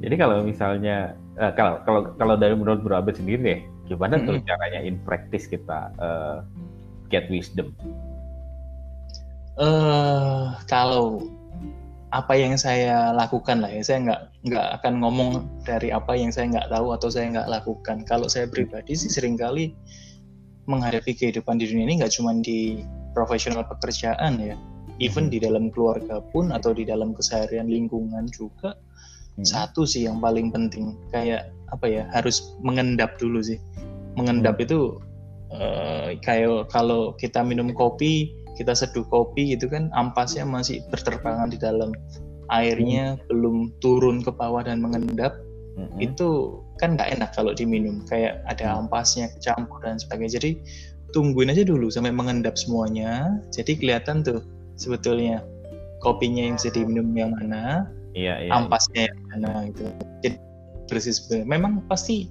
Jadi 0.00 0.14
kalau 0.16 0.40
misalnya 0.40 1.12
eh, 1.36 1.52
kalau 1.52 1.84
kalau 1.84 2.00
kalau 2.16 2.34
dari 2.36 2.56
menurut 2.56 2.80
Bro 2.80 3.00
Abed 3.00 3.20
sendiri 3.20 3.40
deh, 3.40 3.60
gimana 3.84 4.16
tuh 4.22 4.40
Mm-mm. 4.40 4.48
caranya 4.48 4.80
in 4.80 4.96
practice 5.04 5.44
kita 5.48 5.92
eh, 6.00 6.38
get 7.12 7.28
wisdom? 7.28 7.72
eh 9.54 10.44
kalau 10.66 11.22
apa 12.14 12.34
yang 12.38 12.54
saya 12.54 13.10
lakukan 13.10 13.62
lah 13.62 13.70
ya 13.70 13.82
saya 13.82 13.98
nggak 14.06 14.22
nggak 14.50 14.66
akan 14.80 14.94
ngomong 15.02 15.30
dari 15.66 15.90
apa 15.90 16.14
yang 16.14 16.30
saya 16.30 16.50
nggak 16.50 16.70
tahu 16.70 16.94
atau 16.94 17.08
saya 17.10 17.26
nggak 17.30 17.50
lakukan 17.50 18.06
kalau 18.06 18.30
saya 18.30 18.46
pribadi 18.46 18.94
sih 18.94 19.10
sering 19.10 19.34
kali 19.34 19.74
menghadapi 20.70 21.14
kehidupan 21.14 21.58
di 21.58 21.70
dunia 21.70 21.90
ini 21.90 21.94
nggak 22.02 22.14
cuma 22.14 22.34
di 22.38 22.82
profesional 23.14 23.66
pekerjaan 23.66 24.38
ya 24.38 24.54
even 25.02 25.26
di 25.26 25.42
dalam 25.42 25.74
keluarga 25.74 26.22
pun 26.30 26.54
atau 26.54 26.70
di 26.70 26.86
dalam 26.86 27.14
keseharian 27.18 27.66
lingkungan 27.66 28.30
juga 28.30 28.78
Hmm. 29.34 29.46
satu 29.46 29.82
sih 29.82 30.06
yang 30.06 30.22
paling 30.22 30.54
penting. 30.54 30.94
Kayak 31.10 31.50
apa 31.74 31.86
ya 31.90 32.02
harus 32.14 32.54
mengendap 32.62 33.18
dulu 33.18 33.42
sih. 33.42 33.58
Mengendap 34.14 34.62
itu 34.62 34.98
eh, 35.50 36.18
kayak 36.22 36.70
kalau 36.70 37.14
kita 37.18 37.42
minum 37.42 37.74
kopi 37.74 38.30
kita 38.54 38.70
seduh 38.70 39.02
kopi 39.10 39.58
gitu 39.58 39.66
kan 39.66 39.90
ampasnya 39.98 40.46
masih 40.46 40.82
berterbangan 40.88 41.50
di 41.50 41.58
dalam. 41.58 41.90
Airnya 42.52 43.18
belum 43.26 43.72
turun 43.80 44.20
ke 44.20 44.30
bawah 44.30 44.62
dan 44.62 44.78
mengendap 44.84 45.32
Mm-mm. 45.74 45.96
itu 45.98 46.60
kan 46.78 46.94
nggak 46.94 47.18
enak 47.18 47.30
kalau 47.34 47.50
diminum. 47.50 48.06
Kayak 48.06 48.46
ada 48.46 48.78
ampasnya 48.78 49.32
kecampur 49.34 49.82
dan 49.82 49.98
sebagainya. 49.98 50.38
Jadi 50.38 50.50
tungguin 51.10 51.50
aja 51.50 51.66
dulu 51.66 51.90
sampai 51.90 52.14
mengendap 52.14 52.54
semuanya. 52.54 53.42
Jadi 53.50 53.80
kelihatan 53.80 54.22
tuh 54.22 54.46
sebetulnya 54.78 55.42
kopinya 55.98 56.46
yang 56.46 56.54
bisa 56.60 56.70
diminum 56.70 57.10
yang 57.16 57.34
mana 57.34 57.90
Iya, 58.14 58.46
iya. 58.46 58.50
ampasnya 58.54 59.10
yang 59.10 59.18
mana 59.28 59.50
gitu 59.74 59.84
jadi 60.22 60.36
sebenarnya 61.10 61.46
memang 61.50 61.72
pasti 61.90 62.30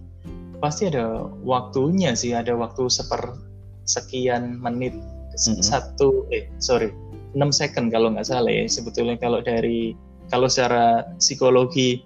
pasti 0.63 0.87
ada 0.87 1.27
waktunya 1.43 2.15
sih 2.15 2.31
ada 2.31 2.55
waktu 2.55 2.87
seper 2.87 3.35
sekian 3.83 4.63
menit 4.63 4.95
s- 5.35 5.51
Mhm. 5.51 5.59
satu 5.59 6.23
eh 6.31 6.47
sorry 6.63 6.87
6 7.35 7.51
second 7.51 7.91
kalau 7.91 8.15
nggak 8.15 8.23
salah 8.23 8.47
ya 8.47 8.63
sebetulnya 8.63 9.19
kalau 9.19 9.43
dari 9.43 9.91
kalau 10.31 10.47
secara 10.47 11.03
psikologi 11.19 11.99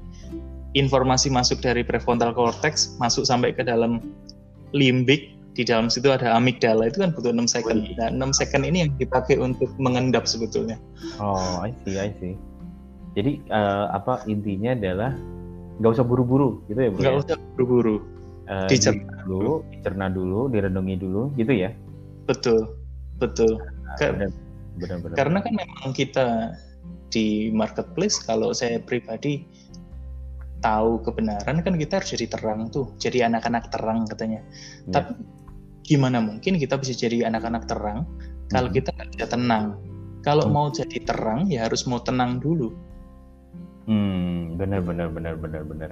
informasi 0.74 1.30
masuk 1.30 1.62
dari 1.62 1.86
prefrontal 1.86 2.34
cortex 2.34 2.98
masuk 2.98 3.30
sampai 3.30 3.54
ke 3.54 3.62
dalam 3.62 4.02
limbik 4.74 5.38
di 5.54 5.66
dalam 5.66 5.90
situ 5.90 6.10
ada 6.14 6.34
amigdala 6.38 6.86
itu 6.86 7.02
kan 7.02 7.10
butuh 7.18 7.34
6 7.34 7.50
second. 7.50 7.82
Nah, 7.98 8.14
6 8.14 8.30
second 8.30 8.62
ini 8.62 8.86
yang 8.86 8.92
dipakai 9.02 9.42
untuk 9.42 9.74
mengendap 9.82 10.30
sebetulnya. 10.30 10.78
Oh, 11.18 11.66
I 11.66 11.74
see, 11.82 11.98
I 11.98 12.14
see. 12.22 12.38
Jadi 13.18 13.42
eh, 13.50 13.86
apa 13.90 14.22
intinya 14.30 14.78
adalah 14.78 15.12
nggak 15.82 15.92
usah 15.98 16.06
buru-buru 16.06 16.62
gitu 16.70 16.78
ya, 16.78 16.90
Bro? 16.94 17.02
Nggak 17.02 17.14
ya? 17.18 17.22
usah 17.26 17.38
buru-buru. 17.58 17.96
uh, 18.48 18.70
Dicerna 18.70 19.26
dulu, 19.26 19.54
dicerna 19.74 20.06
dulu, 20.08 20.40
direnungi 20.48 20.96
dulu, 21.02 21.34
gitu 21.36 21.52
ya? 21.52 21.74
betul 22.28 22.76
betul 23.18 23.56
Nah, 23.88 23.96
Ke- 23.98 24.12
benar, 24.14 24.30
benar, 24.78 24.98
benar. 25.00 25.16
karena 25.16 25.38
kan 25.42 25.54
memang 25.56 25.90
kita 25.96 26.28
di 27.08 27.48
marketplace 27.56 28.20
kalau 28.20 28.52
saya 28.52 28.84
pribadi 28.84 29.48
tahu 30.60 31.00
kebenaran 31.08 31.64
kan 31.64 31.74
kita 31.80 32.04
harus 32.04 32.12
jadi 32.14 32.28
terang 32.28 32.68
tuh 32.68 32.92
jadi 33.00 33.32
anak-anak 33.32 33.72
terang 33.72 34.04
katanya 34.12 34.44
Ya. 34.92 35.00
tapi 35.02 35.16
gimana 35.88 36.20
mungkin 36.20 36.60
kita 36.60 36.76
bisa 36.76 36.92
jadi 36.92 37.32
anak-anak 37.32 37.64
terang 37.64 38.04
kalau 38.52 38.68
Mhm. 38.68 38.76
kita 38.76 38.90
nggak 38.92 39.10
bisa 39.16 39.26
tenang 39.32 39.66
kalau 40.20 40.46
Hmm. 40.52 40.54
mau 40.54 40.68
jadi 40.68 40.98
terang 41.08 41.48
ya 41.48 41.64
harus 41.72 41.88
mau 41.88 42.04
tenang 42.04 42.44
dulu 42.44 42.76
Hmm, 43.88 44.60
benar, 44.60 44.84
benar, 44.84 45.08
benar, 45.08 45.40
benar, 45.40 45.64
benar. 45.64 45.90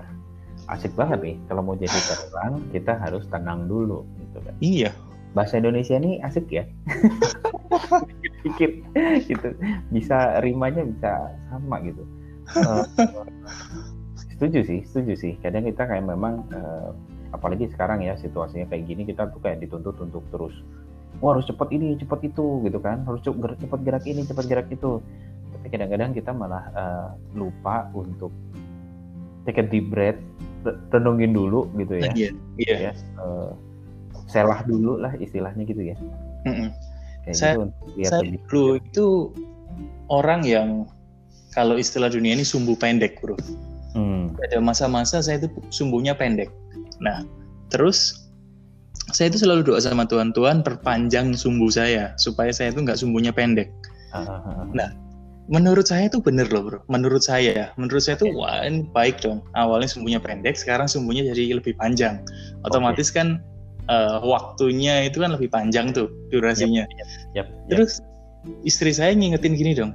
Asik 0.67 0.91
banget 0.99 1.19
nih. 1.23 1.35
Kalau 1.47 1.61
mau 1.63 1.75
jadi 1.79 1.95
terang, 1.95 2.59
kita 2.75 2.99
harus 2.99 3.23
tenang 3.31 3.71
dulu, 3.71 4.03
gitu 4.19 4.37
kan. 4.43 4.55
iya 4.59 4.91
Bahasa 5.35 5.59
Indonesia 5.59 5.99
ini 5.99 6.19
asik 6.23 6.47
ya. 6.47 6.63
Pikir 8.43 8.83
gitu. 9.27 9.49
Bisa 9.91 10.39
rimanya 10.39 10.83
bisa 10.87 11.31
sama 11.51 11.83
gitu. 11.83 12.03
Eh, 12.55 12.83
setuju 14.31 14.63
sih, 14.63 14.79
setuju 14.87 15.13
sih. 15.19 15.33
Kadang 15.43 15.67
kita 15.67 15.87
kayak 15.87 16.07
memang 16.07 16.47
eh, 16.55 16.89
apalagi 17.35 17.67
sekarang 17.67 17.99
ya 17.99 18.15
situasinya 18.15 18.71
kayak 18.71 18.87
gini 18.87 19.03
kita 19.03 19.27
tuh 19.27 19.43
kayak 19.43 19.59
dituntut 19.59 19.99
untuk 19.99 20.23
terus 20.31 20.55
Wah 21.23 21.31
harus 21.31 21.47
cepat 21.47 21.71
ini, 21.71 21.95
cepat 21.95 22.27
itu 22.27 22.59
gitu 22.67 22.79
kan. 22.83 23.07
Harus 23.07 23.23
cepat 23.23 23.79
gerak 23.87 24.03
ini, 24.03 24.27
cepat 24.27 24.45
gerak 24.51 24.67
itu. 24.67 24.99
Tapi 25.65 25.81
kadang-kadang 25.81 26.13
kita 26.13 26.29
malah 26.29 26.61
eh, 26.77 27.07
lupa 27.33 27.89
untuk 27.89 28.29
take 29.49 29.57
a 29.57 29.65
deep 29.65 29.89
breath, 29.89 30.21
re- 30.61 30.77
renungin 30.93 31.33
dulu 31.33 31.65
gitu 31.73 32.05
ya. 32.05 32.13
iya 32.13 32.29
iya 32.61 32.75
Ya, 32.77 32.91
eh, 32.93 33.49
selah 34.29 34.61
dulu 34.61 35.01
lah 35.01 35.17
istilahnya 35.17 35.65
gitu 35.65 35.89
ya. 35.89 35.97
Mm-mm. 36.45 36.69
Kayak 37.25 37.33
Saya- 37.33 37.57
gitu 37.97 38.05
saya 38.05 38.21
dulu 38.29 38.77
itu 38.77 39.05
orang 40.05 40.45
yang 40.45 40.85
kalau 41.49 41.81
istilah 41.81 42.13
dunia 42.13 42.37
ini 42.37 42.45
sumbu 42.45 42.77
pendek 42.77 43.17
bro 43.17 43.33
Hmm. 43.97 44.37
ada 44.45 44.61
masa-masa 44.61 45.17
saya 45.17 45.41
itu 45.41 45.49
sumbunya 45.73 46.13
pendek. 46.13 46.53
Nah, 47.01 47.25
terus 47.73 48.29
saya 49.09 49.33
itu 49.33 49.41
selalu 49.41 49.65
doa 49.65 49.81
sama 49.81 50.05
Tuhan, 50.05 50.29
Tuhan 50.29 50.61
perpanjang 50.61 51.33
sumbu 51.33 51.73
saya 51.73 52.13
supaya 52.21 52.53
saya 52.53 52.69
itu 52.69 52.85
nggak 52.85 53.01
sumbunya 53.01 53.33
pendek. 53.33 53.73
Ah, 54.13 54.29
ah, 54.29 54.61
ah. 54.61 54.93
Menurut 55.45 55.85
saya 55.85 56.09
itu 56.09 56.17
bener 56.17 56.49
loh 56.49 56.63
bro. 56.65 56.79
Menurut 56.89 57.21
saya 57.21 57.53
ya, 57.53 57.67
menurut 57.77 58.01
saya 58.01 58.17
itu 58.17 58.33
wah 58.33 58.65
ini 58.65 58.81
baik 58.89 59.21
dong. 59.21 59.45
Awalnya 59.53 59.93
sumbunya 59.93 60.17
pendek, 60.17 60.57
sekarang 60.57 60.89
sumbunya 60.89 61.21
jadi 61.21 61.61
lebih 61.61 61.77
panjang. 61.77 62.25
Otomatis 62.65 63.13
kan 63.13 63.37
eh, 63.85 64.17
waktunya 64.25 65.05
itu 65.05 65.21
kan 65.21 65.37
lebih 65.37 65.53
panjang 65.53 65.93
tuh 65.93 66.09
durasinya. 66.33 66.81
Yap, 67.37 67.45
yap. 67.45 67.47
Terus 67.69 68.01
istri 68.65 68.89
saya 68.89 69.13
ngingetin 69.13 69.53
gini 69.53 69.77
dong, 69.77 69.93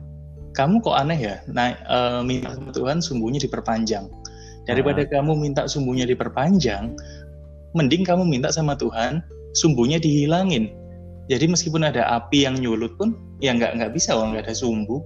kamu 0.54 0.78
kok 0.86 0.94
aneh 0.94 1.18
ya? 1.18 1.36
Nah, 1.50 1.74
eh, 1.74 2.20
minta 2.22 2.54
sama 2.54 2.70
Tuhan 2.70 3.02
sumbunya 3.02 3.42
diperpanjang. 3.42 4.06
Daripada 4.70 5.02
kamu 5.02 5.34
minta 5.34 5.66
sumbunya 5.66 6.06
diperpanjang, 6.06 6.94
mending 7.74 8.06
kamu 8.06 8.22
minta 8.22 8.54
sama 8.54 8.78
Tuhan 8.78 9.18
sumbunya 9.58 9.98
dihilangin. 9.98 10.70
Jadi 11.26 11.46
meskipun 11.46 11.86
ada 11.86 12.06
api 12.06 12.46
yang 12.46 12.58
nyulut 12.58 12.94
pun, 12.98 13.18
ya 13.42 13.50
nggak 13.54 13.78
nggak 13.78 13.90
bisa 13.94 14.14
kalau 14.14 14.30
nggak 14.30 14.46
ada 14.46 14.54
sumbu. 14.54 15.02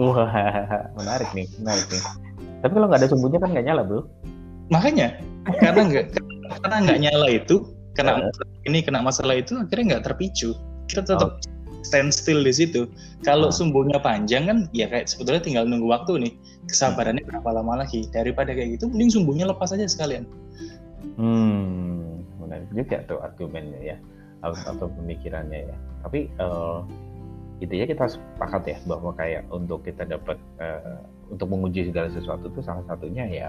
Wah, 0.00 0.32
menarik 0.98 1.30
nih, 1.36 1.46
menarik 1.60 1.86
nih. 1.92 2.02
Tapi 2.62 2.72
kalau 2.72 2.86
nggak 2.88 3.00
ada 3.04 3.08
sumbunya 3.10 3.38
kan 3.42 3.50
nggak 3.52 3.66
nyala, 3.68 3.82
bro. 3.84 4.06
Makanya 4.72 5.18
karena 5.60 5.82
nggak 5.90 6.06
karena 6.62 6.76
nggak 6.86 6.98
nyala 7.02 7.26
itu, 7.28 7.56
kena 7.98 8.12
masalah 8.22 8.48
ini 8.64 8.78
kena 8.80 9.00
masalah 9.04 9.34
itu 9.36 9.52
akhirnya 9.58 9.84
nggak 9.96 10.04
terpicu. 10.08 10.56
Kita 10.88 11.04
tetap 11.04 11.42
stand 11.82 12.14
still 12.14 12.40
di 12.46 12.54
situ. 12.54 12.86
Kalau 13.26 13.50
Oh. 13.50 13.54
sumbunya 13.54 13.98
panjang 13.98 14.46
kan, 14.48 14.58
ya 14.70 14.86
kayak 14.86 15.10
sebetulnya 15.10 15.42
tinggal 15.42 15.64
nunggu 15.66 15.90
waktu 15.90 16.12
nih. 16.28 16.32
Kesabarannya 16.70 17.26
berapa 17.26 17.50
lama 17.52 17.82
lagi? 17.82 18.06
Daripada 18.14 18.54
kayak 18.54 18.78
gitu, 18.78 18.86
mending 18.86 19.10
sumbunya 19.10 19.44
lepas 19.50 19.74
aja 19.74 19.84
sekalian. 19.86 20.24
Hmm, 21.18 22.22
menarik 22.38 22.70
juga 22.70 23.02
tuh 23.10 23.18
argumennya 23.18 23.80
ya, 23.82 23.96
atau, 24.46 24.54
atau 24.70 24.86
pemikirannya 25.02 25.68
ya. 25.68 25.76
Tapi 26.06 26.30
eh 26.30 26.78
itu 27.62 27.78
ya 27.78 27.86
kita 27.86 28.10
sepakat 28.10 28.62
ya 28.66 28.76
bahwa 28.90 29.14
kayak 29.14 29.46
untuk 29.54 29.86
kita 29.86 30.02
dapat 30.02 30.34
eh, 30.58 30.98
untuk 31.30 31.46
menguji 31.46 31.88
segala 31.88 32.10
sesuatu 32.10 32.50
itu 32.50 32.60
salah 32.66 32.82
satunya 32.90 33.24
ya 33.30 33.48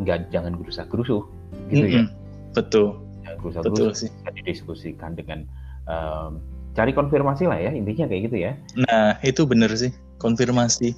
nggak 0.00 0.32
jangan 0.32 0.56
gerusa 0.56 0.88
gerusuh 0.88 1.22
gitu 1.68 1.86
ya. 1.86 2.02
Mm-mm. 2.08 2.54
Betul, 2.56 2.96
Jangan 3.22 3.36
gerusa 3.44 3.58
betul 3.60 3.74
gerusuh 3.92 4.08
sih. 4.08 4.10
bisa 4.10 4.30
didiskusikan 4.40 5.10
dengan 5.12 5.38
em, 5.84 6.40
cari 6.72 6.92
konfirmasi 6.96 7.44
lah 7.48 7.60
ya 7.60 7.70
intinya 7.72 8.08
kayak 8.08 8.22
gitu 8.32 8.36
ya. 8.40 8.52
Nah, 8.88 9.20
itu 9.20 9.44
bener 9.44 9.68
sih, 9.76 9.92
konfirmasi. 10.16 10.96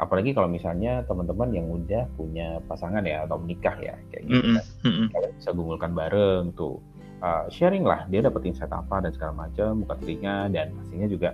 Apalagi 0.00 0.32
kalau 0.34 0.48
misalnya 0.50 1.04
teman-teman 1.06 1.52
yang 1.54 1.68
udah 1.70 2.08
punya 2.18 2.58
pasangan 2.66 3.04
ya 3.06 3.28
atau 3.28 3.38
menikah 3.38 3.76
ya 3.78 3.94
kayak 4.10 4.24
gitu. 4.26 4.40
Mm-mm, 4.40 4.56
kan. 4.56 4.64
mm-mm. 4.88 5.06
kalian 5.12 5.32
bisa 5.36 5.50
gumulkan 5.52 5.92
bareng 5.92 6.44
tuh 6.56 6.80
Uh, 7.24 7.48
sharing 7.48 7.88
lah 7.88 8.04
dia 8.12 8.20
dapat 8.20 8.44
insight 8.44 8.68
apa 8.68 9.00
dan 9.00 9.08
segala 9.16 9.48
macam 9.48 9.80
buka 9.80 9.96
telinga 10.04 10.52
dan 10.52 10.76
pastinya 10.76 11.08
juga 11.08 11.30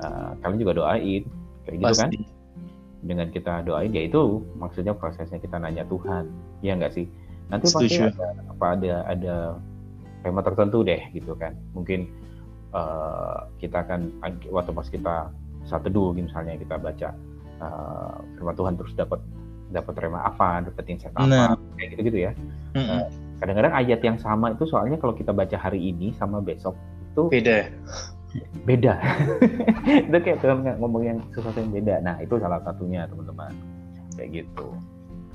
uh, 0.00 0.32
kalian 0.40 0.56
juga 0.56 0.72
doain 0.80 1.22
kayak 1.68 1.76
gitu 1.84 1.94
kan 2.00 2.08
Pasti. 2.08 2.18
dengan 3.04 3.26
kita 3.28 3.52
doain 3.60 3.92
ya 3.92 4.08
itu 4.08 4.40
maksudnya 4.56 4.96
prosesnya 4.96 5.36
kita 5.36 5.60
nanya 5.60 5.84
Tuhan 5.84 6.32
ya 6.64 6.72
nggak 6.80 6.96
sih 6.96 7.04
nanti 7.52 7.68
pasti 7.68 7.92
Setuju. 7.92 8.08
ada 8.16 8.28
apa 8.56 8.66
ada 8.72 8.94
ada 9.04 9.34
tema 10.24 10.40
tertentu 10.40 10.80
deh 10.80 11.02
gitu 11.12 11.36
kan 11.36 11.52
mungkin 11.76 12.08
uh, 12.72 13.44
kita 13.60 13.84
akan 13.84 14.16
waktu 14.48 14.72
pas 14.72 14.88
kita 14.88 15.28
saat 15.68 15.84
teduh 15.84 16.16
misalnya 16.16 16.56
kita 16.56 16.80
baca 16.80 17.12
uh, 17.60 18.16
firman 18.40 18.56
Tuhan 18.56 18.74
terus 18.80 18.96
dapat 18.96 19.20
dapat 19.76 19.92
tema 19.92 20.24
apa 20.24 20.64
dapat 20.64 20.84
insight 20.88 21.12
apa 21.12 21.28
Nah. 21.28 21.52
kayak 21.76 22.00
gitu 22.00 22.00
gitu 22.08 22.18
ya 22.28 22.32
Mm-mm. 22.72 23.04
Kadang-kadang 23.44 23.76
ayat 23.76 24.00
yang 24.00 24.16
sama 24.16 24.56
itu 24.56 24.64
soalnya 24.64 24.96
kalau 24.96 25.12
kita 25.12 25.36
baca 25.36 25.60
hari 25.60 25.92
ini 25.92 26.16
sama 26.16 26.40
besok 26.40 26.72
itu 27.12 27.28
Beda. 27.28 27.68
beda 28.66 28.98
itu 30.10 30.18
kayak 30.24 30.40
Tuhan 30.42 30.64
ngomong 30.80 31.02
yang 31.04 31.18
sesuatu 31.36 31.60
yang 31.60 31.70
beda 31.70 32.00
nah 32.02 32.16
itu 32.18 32.40
salah 32.40 32.58
satunya 32.64 33.04
teman-teman 33.06 33.52
kayak 34.16 34.42
gitu 34.42 34.72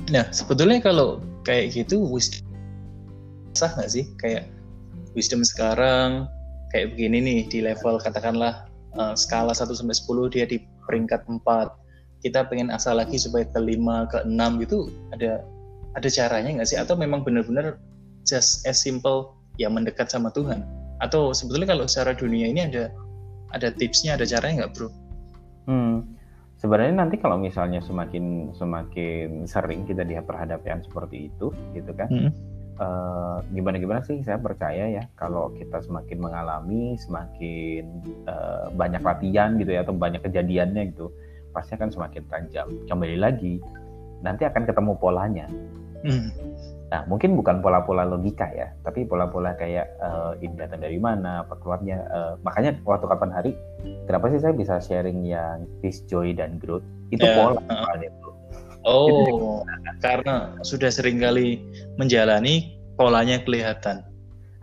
Nah, 0.07 0.31
sebetulnya 0.31 0.79
kalau 0.79 1.19
kayak 1.43 1.75
gitu 1.75 1.99
wisdom 2.07 2.47
sah 3.51 3.75
nggak 3.75 3.91
sih? 3.91 4.07
Kayak 4.15 4.47
wisdom 5.11 5.43
sekarang 5.43 6.31
kayak 6.71 6.95
begini 6.95 7.19
nih 7.19 7.39
di 7.51 7.59
level 7.59 7.99
katakanlah 7.99 8.71
eh, 8.95 9.13
skala 9.19 9.51
1 9.51 9.67
sampai 9.75 9.97
10 9.97 10.31
dia 10.33 10.45
di 10.47 10.63
peringkat 10.87 11.27
4. 11.27 12.23
Kita 12.23 12.47
pengen 12.47 12.71
asal 12.71 12.99
lagi 12.99 13.19
supaya 13.19 13.43
ke 13.47 13.59
5, 13.59 14.11
ke 14.11 14.17
6 14.23 14.63
gitu 14.63 14.87
ada 15.11 15.43
ada 15.97 16.07
caranya 16.07 16.61
nggak 16.61 16.69
sih 16.69 16.79
atau 16.79 16.95
memang 16.95 17.25
benar-benar 17.25 17.75
just 18.29 18.63
as 18.69 18.77
simple 18.77 19.33
ya 19.57 19.67
mendekat 19.67 20.07
sama 20.13 20.29
Tuhan? 20.31 20.61
Atau 21.01 21.33
sebetulnya 21.33 21.73
kalau 21.73 21.89
secara 21.89 22.13
dunia 22.13 22.47
ini 22.47 22.69
ada 22.69 22.93
ada 23.49 23.73
tipsnya, 23.73 24.13
ada 24.13 24.29
caranya 24.29 24.65
nggak, 24.65 24.71
Bro? 24.77 24.89
Hmm, 25.65 25.95
sebenarnya 26.61 27.01
nanti 27.01 27.17
kalau 27.17 27.41
misalnya 27.41 27.81
semakin 27.81 28.53
semakin 28.53 29.49
sering 29.49 29.89
kita 29.89 30.05
diperhadapkan 30.05 30.85
seperti 30.85 31.33
itu, 31.33 31.49
gitu 31.73 31.91
kan? 31.97 32.09
Hmm. 32.09 32.31
eh, 32.79 33.37
gimana-gimana 33.51 34.05
sih? 34.05 34.21
Saya 34.23 34.39
percaya 34.39 34.87
ya 34.87 35.03
kalau 35.17 35.51
kita 35.57 35.81
semakin 35.81 36.17
mengalami, 36.21 36.95
semakin 37.01 37.83
eh, 38.29 38.65
banyak 38.77 39.01
latihan 39.01 39.57
gitu 39.57 39.71
ya, 39.73 39.81
atau 39.81 39.97
banyak 39.97 40.21
kejadiannya 40.21 40.93
gitu, 40.93 41.09
pasti 41.51 41.73
akan 41.75 41.89
semakin 41.89 42.23
tajam. 42.29 42.67
Kembali 42.85 43.17
lagi, 43.17 43.57
nanti 44.21 44.45
akan 44.45 44.63
ketemu 44.69 44.93
polanya. 44.99 45.47
Hmm. 46.05 46.31
Nah, 46.89 47.05
mungkin 47.05 47.37
bukan 47.37 47.61
pola-pola 47.61 48.01
logika 48.01 48.49
ya, 48.49 48.73
tapi 48.81 49.05
pola-pola 49.05 49.53
kayak 49.53 49.93
eh, 50.01 50.31
ini 50.41 50.57
datang 50.57 50.81
dari 50.81 50.97
mana, 50.97 51.45
apa 51.45 51.53
keluarnya. 51.61 52.01
eh, 52.09 52.33
makanya 52.41 52.81
waktu 52.81 53.05
kapan 53.05 53.29
hari, 53.29 53.51
kenapa 54.09 54.33
sih 54.33 54.41
saya 54.41 54.53
bisa 54.57 54.81
sharing 54.81 55.21
yang 55.21 55.69
peace, 55.85 56.01
joy, 56.09 56.33
dan 56.33 56.57
growth? 56.57 56.85
Itu 57.13 57.29
Ya, 57.29 57.37
pola 57.37 57.61
soalnya, 57.61 58.09
bro. 58.17 58.31
Oh, 58.87 59.61
karena 60.01 60.55
sudah 60.65 60.89
sering 60.89 61.21
kali 61.21 61.61
menjalani 61.99 62.79
polanya 62.97 63.37
kelihatan. 63.43 64.01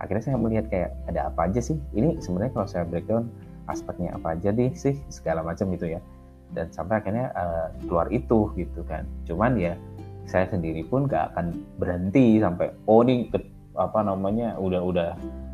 Akhirnya 0.03 0.23
saya 0.27 0.37
melihat 0.37 0.67
kayak 0.67 0.91
ada 1.07 1.31
apa 1.31 1.47
aja 1.47 1.63
sih? 1.63 1.79
Ini 1.95 2.19
sebenarnya 2.19 2.51
kalau 2.53 2.67
saya 2.67 2.83
breakdown 2.83 3.31
aspeknya 3.71 4.13
apa 4.19 4.35
aja 4.35 4.51
deh 4.51 4.73
sih 4.75 4.99
segala 5.07 5.45
macam 5.47 5.69
gitu 5.71 5.95
ya. 5.95 6.03
Dan 6.51 6.67
sampai 6.75 6.99
akhirnya 6.99 7.31
eh, 7.31 7.67
keluar 7.87 8.11
itu 8.11 8.51
gitu 8.57 8.81
kan. 8.83 9.07
Cuman 9.29 9.55
ya 9.55 9.79
saya 10.27 10.45
sendiri 10.51 10.83
pun 10.85 11.07
gak 11.07 11.33
akan 11.33 11.55
berhenti 11.79 12.37
sampai 12.37 12.67
oh 12.85 13.01
ini 13.01 13.31
ke- 13.31 13.47
apa 13.79 14.03
namanya 14.03 14.59
udah 14.59 14.81
udah 14.83 15.09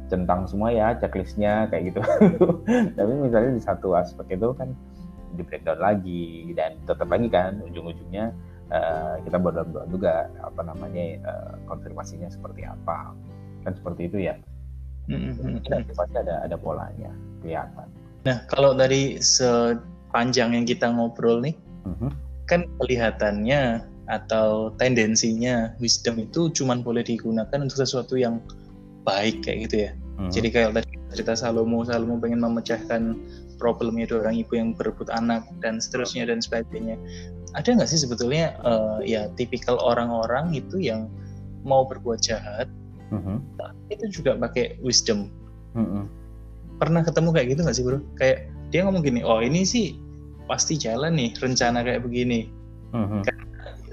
centang 0.09 0.49
semua 0.49 0.73
ya 0.73 0.97
checklistnya 0.97 1.69
kayak 1.69 1.93
gitu. 1.93 2.01
Tapi 2.97 3.11
misalnya 3.17 3.55
di 3.55 3.63
satu 3.63 3.93
aspek 3.93 4.35
itu 4.35 4.49
kan 4.57 4.73
di 5.33 5.41
breakdown 5.41 5.79
lagi 5.81 6.53
dan 6.53 6.77
tetap 6.85 7.09
lagi 7.09 7.25
kan 7.29 7.57
ujung-ujungnya 7.65 8.29
eh, 8.69 9.13
kita 9.25 9.37
berdoa 9.37 9.85
juga 9.89 10.29
apa 10.41 10.61
namanya 10.61 11.17
eh, 11.17 11.53
konfirmasinya 11.65 12.29
seperti 12.29 12.61
apa 12.65 13.13
kan 13.65 13.73
seperti 13.73 14.09
itu 14.11 14.17
ya 14.29 14.37
dan 15.65 15.83
pasti 15.89 16.15
ada 16.15 16.45
ada 16.45 16.55
polanya 16.55 17.09
kelihatan 17.41 17.89
Nah, 18.23 18.39
kalau 18.47 18.71
dari 18.71 19.19
sepanjang 19.19 20.55
yang 20.55 20.63
kita 20.63 20.87
ngobrol 20.87 21.43
nih, 21.43 21.59
Mhm. 21.83 22.09
kan 22.47 22.63
kelihatannya 22.79 23.83
atau 24.11 24.75
tendensinya 24.75 25.71
wisdom 25.79 26.19
itu 26.19 26.51
cuman 26.51 26.83
boleh 26.83 27.03
digunakan 27.03 27.55
untuk 27.55 27.79
sesuatu 27.79 28.19
yang 28.19 28.43
baik 29.07 29.43
kayak 29.43 29.69
gitu 29.69 29.75
ya. 29.89 29.91
Mhm. 30.19 30.31
Jadi 30.31 30.47
kayak 30.51 30.69
tadi 30.77 30.91
cerita 31.13 31.33
Salomo, 31.37 31.85
Salomo 31.85 32.19
pengen 32.19 32.41
memecahkan 32.41 33.15
problemnya 33.61 34.09
dua 34.09 34.27
orang 34.27 34.43
ibu 34.43 34.53
yang 34.57 34.75
berebut 34.75 35.07
anak 35.13 35.45
dan 35.63 35.79
seterusnya 35.79 36.27
dan 36.27 36.43
sebagainya. 36.43 36.99
Ada 37.53 37.77
nggak 37.77 37.89
sih 37.89 38.01
sebetulnya 38.01 38.57
eh, 38.65 38.99
ya 39.07 39.21
tipikal 39.37 39.77
orang-orang 39.79 40.57
itu 40.57 40.81
yang 40.81 41.07
mau 41.63 41.87
berbuat 41.87 42.19
jahat 42.19 42.67
Mhm. 43.13 43.39
itu 43.93 44.05
juga 44.09 44.35
pakai 44.35 44.81
wisdom. 44.81 45.29
Mhm. 45.77 46.09
Pernah 46.81 47.05
ketemu 47.05 47.29
kayak 47.29 47.47
gitu 47.53 47.59
nggak 47.61 47.77
sih 47.77 47.85
bro? 47.85 47.99
Kayak 48.17 48.49
dia 48.73 48.81
ngomong 48.83 49.05
gini, 49.05 49.21
oh 49.21 49.37
ini 49.37 49.61
sih 49.63 49.93
pasti 50.49 50.75
jalan 50.75 51.13
nih 51.13 51.29
rencana 51.37 51.85
kayak 51.85 52.01
begini. 52.03 52.49
Mhm. 52.91 53.21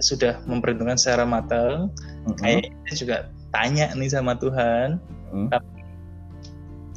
Sudah 0.00 0.40
memperhitungkan 0.48 0.96
secara 0.96 1.24
matang. 1.28 1.92
Mhm. 2.26 2.36
Kayaknya 2.40 2.94
juga 2.96 3.16
tanya 3.54 3.86
nih 3.94 4.10
sama 4.10 4.34
Tuhan. 4.36 4.98
Mhm. 5.32 5.48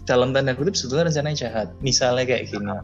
Dalam 0.04 0.36
tanda 0.36 0.52
kutip 0.52 0.76
sebetulnya 0.76 1.12
rencananya 1.14 1.38
jahat. 1.48 1.68
Misalnya 1.80 2.28
kayak 2.28 2.52
gini. 2.52 2.76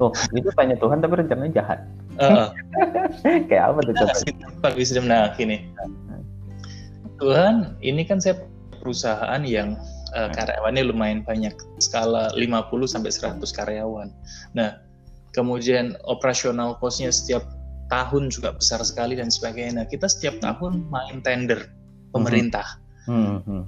Oh, 0.00 0.12
itu 0.32 0.48
tanya 0.56 0.76
Tuhan 0.80 1.04
tapi 1.04 1.14
rencananya 1.20 1.52
jahat. 1.60 1.80
Kayak 3.48 3.64
apa 3.72 3.80
tuh? 3.84 3.94
Pak 4.60 4.72
Wisdom, 4.76 5.08
nah 5.08 5.32
gini. 5.36 5.72
Tuhan, 7.20 7.76
ini 7.84 8.02
kan 8.08 8.20
saya 8.20 8.40
perusahaan 8.80 9.42
yang 9.44 9.76
eh, 10.16 10.28
karyawannya 10.32 10.88
lumayan 10.88 11.20
banyak, 11.24 11.52
skala 11.80 12.32
50 12.32 12.88
sampai 12.88 13.12
100 13.12 13.44
karyawan. 13.52 14.08
Nah, 14.56 14.80
kemudian 15.36 15.94
operasional 16.08 16.80
cost-nya 16.80 17.12
setiap 17.12 17.44
tahun 17.90 18.30
juga 18.30 18.54
besar 18.54 18.80
sekali 18.86 19.18
dan 19.18 19.28
sebagainya. 19.28 19.82
Nah, 19.82 19.86
kita 19.90 20.06
setiap 20.06 20.38
tahun 20.38 20.86
main 20.88 21.20
tender 21.20 21.66
pemerintah. 22.14 22.78
Mhm. 23.10 23.66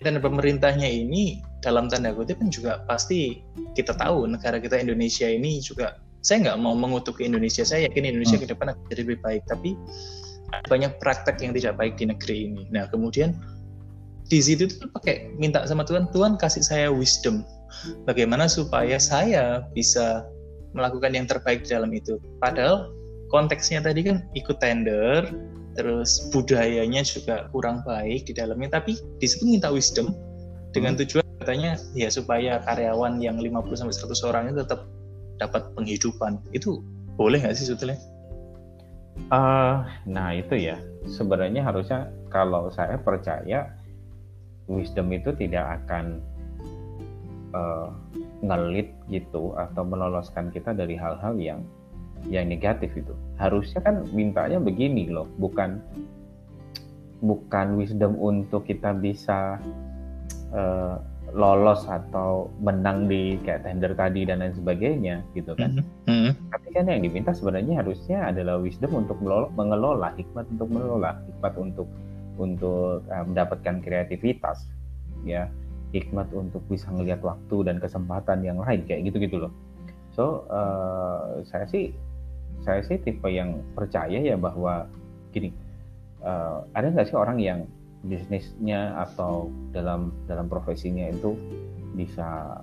Dan 0.00 0.22
pemerintahnya 0.22 0.86
ini 0.86 1.42
dalam 1.64 1.88
tanda 1.88 2.12
kutip 2.12 2.38
kan 2.38 2.52
juga 2.52 2.84
pasti 2.84 3.40
kita 3.74 3.96
tahu 3.96 4.28
negara 4.28 4.60
kita 4.60 4.76
Indonesia 4.76 5.24
ini 5.24 5.58
juga 5.64 5.96
saya 6.24 6.40
nggak 6.40 6.58
mau 6.60 6.72
mengutuk 6.72 7.20
Indonesia 7.20 7.64
saya 7.64 7.88
yakin 7.88 8.16
Indonesia 8.16 8.40
Hmm. 8.40 8.44
ke 8.44 8.52
depan 8.52 8.66
akan 8.72 8.82
jadi 8.88 9.00
lebih 9.04 9.18
baik 9.24 9.42
tapi 9.48 9.76
ada 10.52 10.66
banyak 10.68 10.92
praktek 11.00 11.36
yang 11.40 11.52
tidak 11.52 11.76
baik 11.76 11.96
di 12.00 12.04
negeri 12.08 12.36
ini 12.48 12.62
nah 12.72 12.88
kemudian 12.88 13.36
di 14.28 14.40
situ 14.40 14.68
tuh 14.68 14.88
pakai 14.92 15.36
minta 15.36 15.68
sama 15.68 15.84
Tuhan 15.84 16.08
Tuhan 16.12 16.40
kasih 16.40 16.64
saya 16.64 16.88
wisdom 16.88 17.44
bagaimana 18.08 18.48
supaya 18.48 18.96
saya 18.96 19.68
bisa 19.76 20.24
melakukan 20.72 21.12
yang 21.12 21.28
terbaik 21.28 21.68
di 21.68 21.76
dalam 21.76 21.92
itu 21.92 22.16
padahal 22.40 22.88
konteksnya 23.34 23.82
tadi 23.82 24.06
kan 24.06 24.22
ikut 24.38 24.62
tender 24.62 25.26
terus 25.74 26.30
budayanya 26.30 27.02
juga 27.02 27.50
kurang 27.50 27.82
baik 27.82 28.30
di 28.30 28.32
dalamnya 28.38 28.78
tapi 28.78 28.94
di 29.18 29.26
situ 29.26 29.42
minta 29.42 29.74
wisdom 29.74 30.14
dengan 30.70 30.94
tujuan 30.94 31.26
katanya 31.42 31.74
ya 31.98 32.06
supaya 32.08 32.62
karyawan 32.62 33.18
yang 33.18 33.42
50 33.42 33.74
sampai 33.74 33.94
100 33.94 34.30
orang 34.30 34.44
itu 34.54 34.62
tetap 34.62 34.86
dapat 35.38 35.62
penghidupan. 35.74 36.38
Itu 36.54 36.80
boleh 37.20 37.42
nggak 37.42 37.54
sih 37.58 37.70
sebetulnya? 37.70 37.98
Eh, 39.30 39.76
nah 40.08 40.30
itu 40.34 40.54
ya. 40.56 40.78
Sebenarnya 41.04 41.62
harusnya 41.62 42.08
kalau 42.32 42.72
saya 42.72 42.96
percaya 42.96 43.70
wisdom 44.66 45.12
itu 45.12 45.36
tidak 45.36 45.84
akan 45.84 46.24
eh, 47.54 47.88
ngelit 48.40 48.90
gitu 49.12 49.54
atau 49.54 49.82
meloloskan 49.84 50.48
kita 50.48 50.72
dari 50.74 50.96
hal-hal 50.96 51.36
yang 51.36 51.60
yang 52.30 52.48
negatif 52.48 52.92
itu 52.96 53.12
harusnya 53.36 53.80
kan 53.84 54.04
mintanya 54.14 54.58
begini 54.60 55.10
loh 55.12 55.28
bukan 55.36 55.80
bukan 57.24 57.80
wisdom 57.80 58.16
untuk 58.20 58.68
kita 58.68 58.92
bisa 58.96 59.56
eh, 60.52 60.96
lolos 61.34 61.88
atau 61.88 62.52
menang 62.62 63.10
di 63.10 63.40
kayak 63.42 63.66
tender 63.66 63.96
tadi 63.96 64.22
dan 64.28 64.44
lain 64.44 64.54
sebagainya 64.54 65.24
gitu 65.34 65.56
kan 65.56 65.82
Hmm. 66.04 66.36
tapi 66.52 66.68
kan 66.76 66.84
yang 66.84 67.00
diminta 67.00 67.32
sebenarnya 67.32 67.80
harusnya 67.80 68.28
adalah 68.28 68.60
wisdom 68.60 68.92
untuk 68.92 69.16
melolo- 69.24 69.48
mengelola, 69.56 70.12
hikmat 70.20 70.44
untuk 70.52 70.68
mengelola, 70.68 71.16
hikmat 71.26 71.54
untuk 71.56 71.88
untuk 72.36 73.00
eh, 73.08 73.24
mendapatkan 73.24 73.80
kreativitas, 73.80 74.68
ya, 75.24 75.48
hikmat 75.96 76.28
untuk 76.36 76.60
bisa 76.68 76.92
melihat 76.92 77.24
waktu 77.24 77.56
dan 77.66 77.80
kesempatan 77.80 78.44
yang 78.44 78.60
lain 78.60 78.84
kayak 78.84 79.08
gitu-gitu 79.08 79.48
loh. 79.48 79.52
So 80.12 80.44
eh, 80.52 81.42
saya 81.48 81.64
sih 81.66 81.96
saya 82.64 82.80
sih 82.82 82.96
tipe 82.98 83.28
yang 83.28 83.60
percaya 83.76 84.16
ya 84.16 84.34
bahwa 84.40 84.88
gini, 85.30 85.52
eh, 86.24 86.58
ada 86.72 86.86
nggak 86.88 87.12
sih 87.12 87.16
orang 87.20 87.38
yang 87.38 87.68
bisnisnya 88.04 88.96
atau 89.00 89.48
dalam 89.72 90.12
dalam 90.28 90.48
profesinya 90.48 91.08
itu 91.08 91.36
bisa 91.96 92.60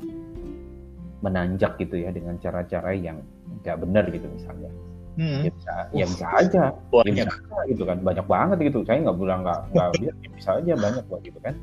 menanjak 1.21 1.77
gitu 1.77 2.01
ya 2.01 2.09
dengan 2.09 2.37
cara-cara 2.41 2.93
yang 2.97 3.21
nggak 3.61 3.77
benar 3.77 4.09
gitu 4.09 4.25
misalnya? 4.33 4.71
Hmm. 5.11 5.43
ya 5.43 5.51
bisa 5.51 5.73
ya 5.91 6.05
bisa 6.07 6.25
aja. 6.33 6.63
Ya 6.71 6.89
Banyak. 6.89 7.27
bisa 7.27 7.43
aja 7.51 7.59
gitu 7.69 7.83
kan 7.83 7.97
banyak 8.01 8.25
banget 8.25 8.57
gitu. 8.71 8.79
Saya 8.87 8.97
nggak 9.05 9.17
bilang 9.21 9.39
nggak 9.45 9.59
nggak 9.75 9.89
bilang 9.99 10.17
ya 10.17 10.29
bisa 10.33 10.49
aja 10.57 10.73
banyak 10.73 11.03
kok 11.05 11.21
gitu 11.21 11.39
kan. 11.43 11.55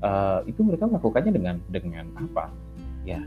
Eh, 0.00 0.38
itu 0.48 0.60
mereka 0.64 0.84
melakukannya 0.88 1.32
dengan 1.32 1.56
dengan 1.72 2.06
apa? 2.16 2.44
Ya 3.02 3.20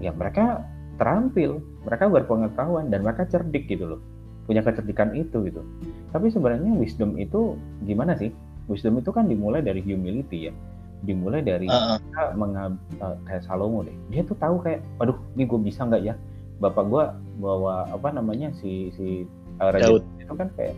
ya 0.00 0.10
mereka 0.16 0.64
terampil. 1.00 1.64
Mereka 1.88 2.12
berpengetahuan 2.12 2.92
dan 2.92 3.00
mereka 3.00 3.24
cerdik 3.24 3.64
gitu 3.72 3.96
loh. 3.96 4.00
Punya 4.44 4.60
kecerdikan 4.60 5.16
itu 5.16 5.40
gitu. 5.48 5.64
Tapi 6.12 6.28
sebenarnya 6.28 6.76
wisdom 6.76 7.16
itu 7.16 7.56
gimana 7.88 8.12
sih? 8.20 8.28
Wisdom 8.68 9.00
itu 9.00 9.08
kan 9.10 9.24
dimulai 9.24 9.64
dari 9.64 9.80
humility 9.80 10.52
ya. 10.52 10.54
Dimulai 11.00 11.40
dari 11.40 11.64
Uh-uh. 11.64 11.96
kita 11.96 12.22
mengab, 12.36 12.76
eh, 13.00 13.16
kayak 13.24 13.42
Salomo 13.48 13.80
deh. 13.80 13.96
Dia 14.12 14.20
tuh 14.28 14.36
tahu 14.36 14.60
kayak 14.60 14.84
aduh 15.00 15.16
ini 15.32 15.48
gue 15.48 15.60
bisa 15.64 15.88
nggak 15.88 16.02
ya? 16.04 16.14
Bapak 16.60 16.84
gue 16.92 17.04
bawa 17.40 17.88
apa 17.88 18.12
namanya 18.12 18.52
si 18.60 18.92
si 18.92 19.24
eh, 19.56 19.70
raja 19.72 19.96
Daud. 19.96 20.04
itu 20.20 20.34
kan 20.36 20.52
kayak 20.60 20.76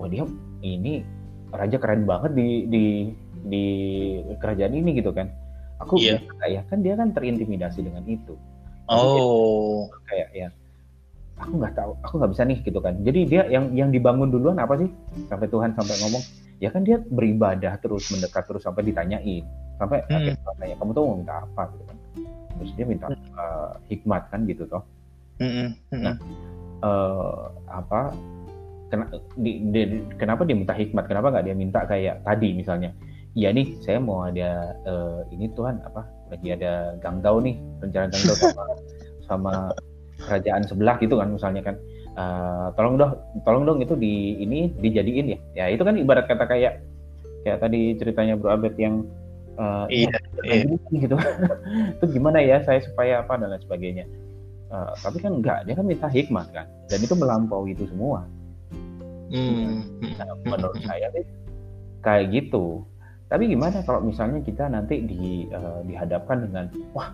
wah 0.00 0.08
dia 0.08 0.24
ini 0.64 1.04
raja 1.52 1.76
keren 1.76 2.08
banget 2.08 2.32
di 2.32 2.64
di 2.64 2.84
di 3.44 3.64
kerajaan 4.40 4.72
ini 4.72 4.96
gitu 4.96 5.12
kan. 5.12 5.28
Aku 5.84 6.00
Iya. 6.00 6.18
bisa 6.24 6.46
ya? 6.48 6.60
Kan 6.72 6.80
dia 6.80 6.96
kan 6.96 7.12
terintimidasi 7.12 7.84
dengan 7.84 8.02
itu 8.08 8.34
Oh. 8.88 9.84
kayak 10.04 10.28
ya 10.32 10.48
aku 11.38 11.54
nggak 11.54 11.74
tahu 11.76 11.92
aku 12.02 12.14
nggak 12.18 12.32
bisa 12.32 12.42
nih 12.44 12.58
gitu 12.60 12.78
kan 12.80 12.94
jadi 13.04 13.20
dia 13.24 13.42
yang 13.46 13.70
yang 13.70 13.88
dibangun 13.88 14.28
duluan 14.28 14.58
apa 14.58 14.74
sih 14.76 14.88
sampai 15.28 15.46
Tuhan 15.46 15.70
sampai 15.72 15.94
ngomong 16.02 16.22
ya 16.58 16.68
kan 16.68 16.82
dia 16.82 16.98
beribadah 16.98 17.78
terus 17.78 18.10
mendekat 18.10 18.42
terus 18.44 18.66
sampai 18.66 18.82
ditanyain 18.82 19.46
sampai 19.78 20.02
Hmm. 20.02 20.10
akhirnya 20.10 20.34
Tuhan 20.42 20.56
tanya 20.58 20.74
kamu 20.76 20.90
tuh 20.90 21.02
mau 21.04 21.14
minta 21.14 21.34
apa 21.38 21.62
gitu 21.70 21.84
kan 21.86 21.96
terus 22.58 22.70
dia 22.74 22.86
minta 22.86 23.06
Hmm. 23.06 23.14
eh, 23.14 23.70
hikmat 23.88 24.22
kan 24.28 24.40
gitu 24.44 24.64
toh 24.66 24.82
Mm-mm. 25.38 25.68
Mm-mm. 25.94 26.02
Nah, 26.02 26.16
eh, 26.82 27.42
apa 27.70 28.00
kena- 28.90 29.10
di- 29.36 29.62
di- 29.70 30.02
kenapa 30.18 30.42
dia 30.42 30.58
minta 30.58 30.74
hikmat 30.74 31.06
kenapa 31.06 31.30
nggak 31.30 31.44
dia 31.46 31.54
minta 31.54 31.86
kayak 31.86 32.26
tadi 32.26 32.50
misalnya 32.50 32.90
iya 33.38 33.54
nih 33.54 33.78
saya 33.78 34.02
mau 34.02 34.26
ada 34.26 34.74
eh, 34.82 35.20
ini 35.30 35.46
Tuhan 35.54 35.78
apa 35.86 36.02
lagi 36.28 36.48
ada 36.54 36.94
ganggau 37.00 37.40
nih 37.40 37.56
rencana 37.80 38.06
ganggau 38.12 38.36
sama 38.36 38.64
sama 39.28 39.52
kerajaan 40.18 40.62
sebelah 40.66 40.96
gitu 41.00 41.16
kan 41.18 41.28
misalnya 41.32 41.62
kan. 41.62 41.76
Eh, 42.18 42.66
tolong 42.74 42.98
dong 42.98 43.12
tolong 43.46 43.62
dong 43.62 43.78
itu 43.78 43.94
di 43.94 44.42
ini 44.42 44.74
dijadiin 44.74 45.26
ya. 45.30 45.38
Ya 45.54 45.64
itu 45.70 45.82
kan 45.86 45.94
ibarat 45.94 46.26
kata 46.26 46.50
kayak 46.50 46.82
kayak 47.46 47.58
tadi 47.62 47.94
ceritanya 47.94 48.34
Bro 48.34 48.58
Abed 48.58 48.74
yang 48.76 49.06
eh, 49.58 50.06
Iya, 50.06 50.18
"Ya, 50.42 50.54
iya. 50.62 50.78
gitu. 50.94 51.16
Itu 51.98 52.04
gimana 52.14 52.38
ya 52.38 52.62
saya 52.62 52.78
supaya 52.82 53.22
apa 53.26 53.38
dan 53.38 53.54
lain 53.54 53.62
sebagainya. 53.62 54.04
Eh, 54.68 54.92
tapi 55.00 55.18
kan 55.22 55.38
enggak 55.38 55.64
dia 55.64 55.74
kan 55.78 55.86
minta 55.86 56.06
hikmat 56.10 56.46
kan. 56.52 56.66
Dan 56.92 56.98
itu 57.00 57.14
melampaui 57.16 57.72
itu 57.72 57.88
semua. 57.88 58.26
Hmm. 59.28 59.84
Nah, 60.00 60.34
menurut 60.44 60.80
saya 60.84 61.08
sih 61.12 61.24
kayak 62.00 62.32
gitu 62.32 62.84
tapi 63.28 63.44
gimana 63.44 63.84
kalau 63.84 64.00
misalnya 64.00 64.40
kita 64.40 64.72
nanti 64.72 65.04
di 65.04 65.44
eh, 65.48 65.80
dihadapkan 65.84 66.48
dengan 66.48 66.64
wah 66.96 67.12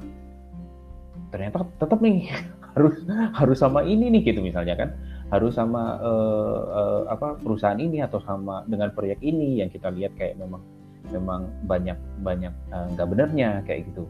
ternyata 1.34 1.66
tetap 1.82 1.98
nih 1.98 2.30
harus 2.74 2.94
harus 3.34 3.58
sama 3.58 3.82
ini 3.82 4.10
nih 4.14 4.22
gitu 4.34 4.40
misalnya 4.42 4.78
kan. 4.78 4.90
Harus 5.32 5.58
sama 5.58 5.98
eh, 5.98 6.60
eh, 6.70 7.02
apa 7.10 7.34
perusahaan 7.42 7.78
ini 7.78 7.98
atau 8.06 8.22
sama 8.22 8.62
dengan 8.70 8.94
proyek 8.94 9.18
ini 9.26 9.58
yang 9.58 9.70
kita 9.74 9.90
lihat 9.90 10.14
kayak 10.14 10.38
memang 10.38 10.62
memang 11.10 11.50
banyak 11.66 11.98
banyak 12.22 12.54
nggak 12.70 13.08
benernya 13.10 13.60
kayak 13.66 13.90
gitu. 13.90 14.06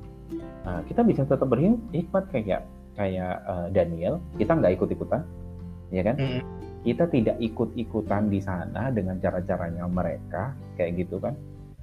Nah, 0.65 0.81
kita 0.89 1.05
bisa 1.05 1.23
tetap 1.25 1.49
berhikmat 1.49 2.29
kayak 2.29 2.69
kayak 2.95 3.35
eh, 3.43 3.67
Daniel 3.75 4.21
kita 4.37 4.53
nggak 4.55 4.73
ikut 4.77 4.89
ikutan 4.95 5.23
ya 5.91 6.03
kan? 6.03 6.17
Mm. 6.19 6.43
kita 6.85 7.09
tidak 7.09 7.37
ikut 7.41 7.71
ikutan 7.81 8.29
di 8.29 8.45
sana 8.45 8.93
dengan 8.93 9.17
cara 9.17 9.41
caranya 9.41 9.89
mereka 9.89 10.53
kayak 10.77 11.01
gitu 11.01 11.17
kan 11.17 11.33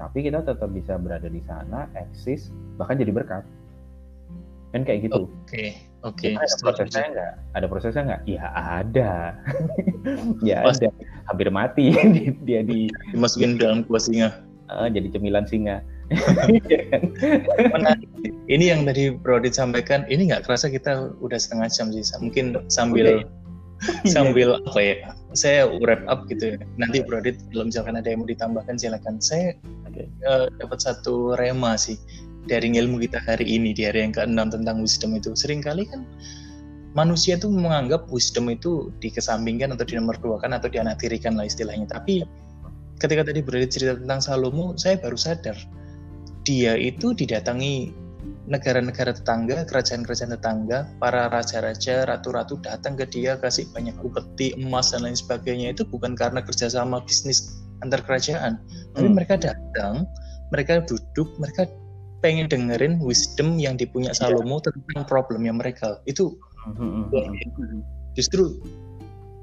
tapi 0.02 0.26
kita 0.26 0.42
tetap 0.42 0.70
bisa 0.74 0.98
berada 0.98 1.30
di 1.30 1.38
sana, 1.46 1.86
eksis, 1.94 2.50
bahkan 2.82 2.98
jadi 2.98 3.14
berkat. 3.14 3.46
Kan 4.74 4.82
kayak 4.82 5.06
gitu. 5.06 5.30
Oke, 5.30 5.46
okay. 5.46 5.70
oke. 6.02 6.18
Okay. 6.18 6.34
Ada 6.34 6.56
prosesnya 6.58 7.06
nggak? 7.14 7.34
Ada 7.54 7.66
prosesnya 7.70 8.02
nggak? 8.10 8.22
Ya 8.26 8.46
ada. 8.50 9.12
ya 10.48 10.58
ada. 10.66 10.90
Hampir 11.30 11.54
mati 11.54 11.94
dia 12.50 12.66
di 12.66 12.90
dimasukin 13.14 13.62
dalam 13.62 13.86
kuah 13.86 14.02
singa. 14.02 14.42
Uh, 14.74 14.90
jadi 14.90 15.14
cemilan 15.14 15.46
singa. 15.46 15.86
Ini 18.50 18.66
yang 18.74 18.88
tadi 18.88 19.14
Bro 19.14 19.44
Dit 19.46 19.54
sampaikan, 19.54 20.08
ini 20.10 20.34
nggak 20.34 20.50
kerasa 20.50 20.72
kita 20.72 21.14
udah 21.22 21.38
setengah 21.38 21.70
jam 21.70 21.94
sih. 21.94 22.04
Mungkin 22.18 22.58
sambil 22.74 23.28
sambil 24.14 24.62
apa 24.62 24.80
ya? 24.80 24.96
Saya 25.32 25.68
wrap 25.82 26.04
up 26.12 26.28
gitu. 26.28 26.56
Ya. 26.56 26.58
Nanti 26.78 27.02
Bro 27.02 27.24
Dit, 27.24 27.40
kalau 27.52 27.68
misalkan 27.68 27.96
ada 27.96 28.08
yang 28.08 28.24
mau 28.24 28.30
ditambahkan 28.30 28.76
silakan. 28.78 29.18
Saya 29.24 29.56
okay. 29.88 30.08
uh, 30.28 30.46
eh, 30.46 30.54
dapat 30.60 30.80
satu 30.84 31.40
rema 31.40 31.80
sih 31.80 31.98
dari 32.50 32.74
ilmu 32.74 33.00
kita 33.02 33.22
hari 33.22 33.46
ini 33.46 33.72
di 33.72 33.86
hari 33.86 34.04
yang 34.06 34.14
ke-6 34.14 34.40
tentang 34.54 34.82
wisdom 34.82 35.16
itu. 35.16 35.34
Seringkali 35.34 35.84
kan 35.88 36.04
manusia 36.92 37.40
tuh 37.40 37.54
menganggap 37.54 38.10
wisdom 38.12 38.52
itu 38.52 38.92
dikesampingkan 39.00 39.72
atau 39.72 39.88
dinomor 39.88 40.20
dua 40.20 40.42
kan 40.44 40.52
atau 40.52 40.68
dianaktirikan 40.68 41.40
lah 41.40 41.48
istilahnya. 41.48 41.88
Tapi 41.88 42.26
ketika 43.00 43.26
tadi 43.32 43.40
berada 43.40 43.68
cerita 43.70 43.96
tentang 43.98 44.20
Salomo, 44.20 44.76
saya 44.76 45.00
baru 45.00 45.16
sadar 45.16 45.56
dia 46.42 46.74
itu 46.78 47.14
didatangi 47.14 47.94
negara-negara 48.52 49.16
tetangga, 49.16 49.64
kerajaan-kerajaan 49.64 50.36
tetangga, 50.36 50.84
para 51.00 51.32
raja-raja, 51.32 52.04
ratu-ratu 52.04 52.60
datang 52.60 53.00
ke 53.00 53.08
dia 53.08 53.40
kasih 53.40 53.64
banyak 53.72 53.96
upeti, 54.04 54.52
emas 54.60 54.92
dan 54.92 55.08
lain 55.08 55.16
sebagainya 55.16 55.72
itu 55.72 55.88
bukan 55.88 56.20
karena 56.20 56.44
kerjasama 56.44 57.00
bisnis 57.08 57.64
antar 57.80 58.04
kerajaan, 58.04 58.60
hmm. 58.60 58.94
tapi 59.00 59.08
mereka 59.08 59.40
datang, 59.40 60.04
mereka 60.52 60.84
duduk, 60.84 61.32
mereka 61.40 61.66
pengen 62.22 62.46
dengerin 62.48 63.02
wisdom 63.02 63.58
yang 63.58 63.76
dipunya 63.76 64.14
iya. 64.14 64.30
Salomo 64.30 64.62
yeah. 64.62 64.70
tentang 64.70 65.04
problemnya 65.10 65.52
mereka 65.52 66.00
itu 66.06 66.38
mm-hmm. 66.70 67.82
justru 68.14 68.62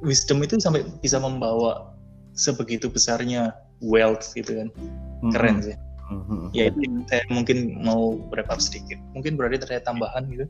wisdom 0.07 0.40
itu 0.47 0.57
sampai 0.62 0.87
bisa 1.03 1.18
membawa 1.18 1.90
sebegitu 2.38 2.87
besarnya 2.87 3.51
wealth 3.83 4.31
gitu 4.38 4.62
kan 4.62 4.68
keren 5.35 5.59
sih 5.59 5.77
mm-hmm. 6.11 6.42
ya 6.57 6.64
itu 6.73 6.81
saya 7.09 7.23
mungkin 7.31 7.79
mau 7.81 8.16
berapa 8.29 8.57
sedikit 8.61 8.99
mungkin 9.14 9.37
berarti 9.37 9.62
terdapat 9.62 9.85
tambahan 9.85 10.25
gitu 10.29 10.47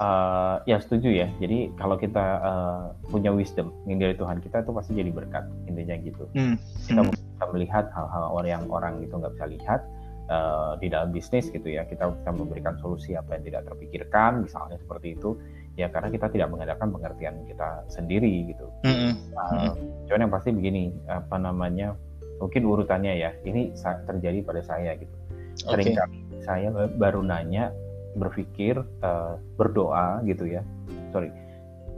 Uh, 0.00 0.64
ya 0.64 0.80
setuju 0.80 1.12
ya. 1.12 1.28
Jadi 1.44 1.76
kalau 1.76 2.00
kita 2.00 2.40
uh, 2.40 2.96
punya 3.12 3.28
wisdom 3.36 3.68
yang 3.84 4.00
dari 4.00 4.16
Tuhan 4.16 4.40
kita 4.40 4.64
itu 4.64 4.72
pasti 4.72 4.96
jadi 4.96 5.12
berkat 5.12 5.44
intinya 5.68 5.92
gitu. 6.00 6.24
Mm. 6.32 6.56
Kita 6.88 7.04
mm. 7.04 7.08
bisa 7.12 7.44
melihat 7.52 7.84
hal-hal 7.92 8.40
yang 8.48 8.64
orang 8.72 9.04
itu 9.04 9.12
nggak 9.12 9.36
bisa 9.36 9.46
lihat 9.52 9.84
uh, 10.30 10.72
di 10.78 10.88
dalam 10.88 11.10
bisnis 11.10 11.50
gitu 11.50 11.66
ya 11.66 11.84
kita 11.84 12.08
bisa 12.14 12.30
memberikan 12.30 12.78
solusi 12.78 13.18
apa 13.18 13.36
yang 13.36 13.44
tidak 13.50 13.62
terpikirkan 13.66 14.46
misalnya 14.46 14.78
seperti 14.78 15.18
itu 15.18 15.36
ya 15.74 15.90
karena 15.90 16.08
kita 16.08 16.26
tidak 16.30 16.48
mengadakan 16.54 16.88
pengertian 16.94 17.34
kita 17.44 17.84
sendiri 17.90 18.54
gitu 18.54 18.66
mm 18.86 18.94
-hmm. 18.94 19.12
uh, 19.36 19.74
cuman 20.06 20.24
yang 20.24 20.32
pasti 20.32 20.50
begini 20.54 20.94
apa 21.10 21.36
namanya 21.36 21.98
mungkin 22.40 22.62
urutannya 22.64 23.20
ya 23.20 23.30
ini 23.44 23.76
terjadi 24.08 24.40
pada 24.42 24.64
saya 24.64 24.96
gitu. 24.96 25.12
Sering 25.60 25.92
okay. 25.92 26.40
saya 26.40 26.72
baru 26.72 27.20
nanya 27.20 27.70
berpikir 28.16 28.80
uh, 29.04 29.36
berdoa 29.60 30.24
gitu 30.24 30.48
ya. 30.48 30.64
Sorry. 31.12 31.28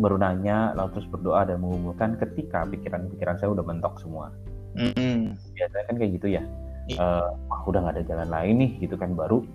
Baru 0.02 0.18
nanya 0.18 0.74
lalu 0.74 0.98
terus 0.98 1.08
berdoa 1.08 1.46
dan 1.46 1.62
mengumpulkan 1.62 2.18
ketika 2.18 2.66
pikiran-pikiran 2.66 3.38
saya 3.38 3.54
udah 3.54 3.64
mentok 3.64 4.02
semua. 4.02 4.34
Mm 4.74 4.92
-hmm. 4.96 5.16
biasanya 5.54 5.84
kan 5.86 5.96
kayak 5.96 6.12
gitu 6.18 6.28
ya. 6.34 6.42
Uh, 6.98 7.30
udah 7.70 7.78
nggak 7.86 8.02
ada 8.02 8.04
jalan 8.10 8.28
lain 8.28 8.54
nih 8.58 8.70
gitu 8.82 8.98
kan 8.98 9.14
baru 9.14 9.46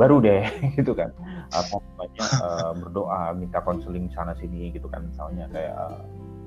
baru 0.00 0.24
deh 0.24 0.48
gitu 0.80 0.96
kan. 0.96 1.12
Apa 1.52 1.76
namanya 1.76 2.24
uh, 2.40 2.72
berdoa 2.72 3.36
minta 3.36 3.60
konseling 3.60 4.08
sana 4.16 4.32
sini 4.40 4.72
gitu 4.72 4.88
kan 4.88 5.04
misalnya 5.04 5.44
kayak 5.52 5.76
uh, 5.76 6.00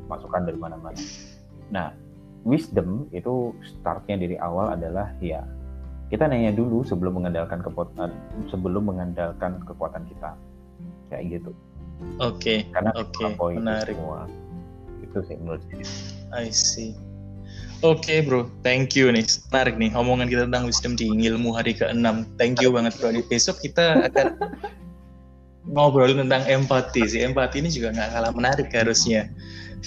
masukan 0.09 0.49
dari 0.49 0.57
mana-mana. 0.57 0.97
Nah 1.69 1.93
wisdom 2.45 3.09
itu 3.11 3.51
startnya 3.65 4.21
dari 4.21 4.37
awal 4.37 4.71
adalah 4.77 5.09
ya 5.19 5.43
kita 6.13 6.29
nanya 6.29 6.53
dulu 6.53 6.85
sebelum 6.85 7.17
mengandalkan 7.17 7.65
kekuatan 7.65 8.13
sebelum 8.53 8.85
mengandalkan 8.85 9.57
kekuatan 9.65 10.05
kita 10.05 10.37
kayak 11.09 11.41
gitu 11.41 11.51
oke 12.21 12.37
okay. 12.37 12.69
karena 12.69 12.93
oke 12.93 13.09
okay. 13.17 13.57
menarik 13.57 13.97
semua 13.97 14.29
itu 15.01 15.19
sih 15.25 15.35
menurut 15.41 15.61
saya 15.67 15.83
I 16.45 16.53
see 16.53 16.93
Oke 17.83 18.07
okay, 18.07 18.19
bro, 18.23 18.47
thank 18.63 18.95
you 18.95 19.11
nih. 19.11 19.27
Menarik 19.51 19.75
nih 19.75 19.91
omongan 19.93 20.31
kita 20.31 20.47
tentang 20.47 20.63
wisdom 20.65 20.95
di 20.95 21.05
ilmu 21.05 21.53
hari 21.53 21.75
ke-6. 21.75 22.23
Thank 22.39 22.63
you 22.63 22.71
banget 22.71 22.95
bro. 22.97 23.11
Besok 23.27 23.59
kita 23.61 24.09
akan 24.09 24.39
ngobrol 25.75 26.15
tentang 26.15 26.47
empati 26.47 27.03
sih. 27.03 27.21
Empati 27.27 27.59
ini 27.59 27.69
juga 27.69 27.91
nggak 27.91 28.09
kalah 28.15 28.31
menarik 28.31 28.71
harusnya. 28.71 29.27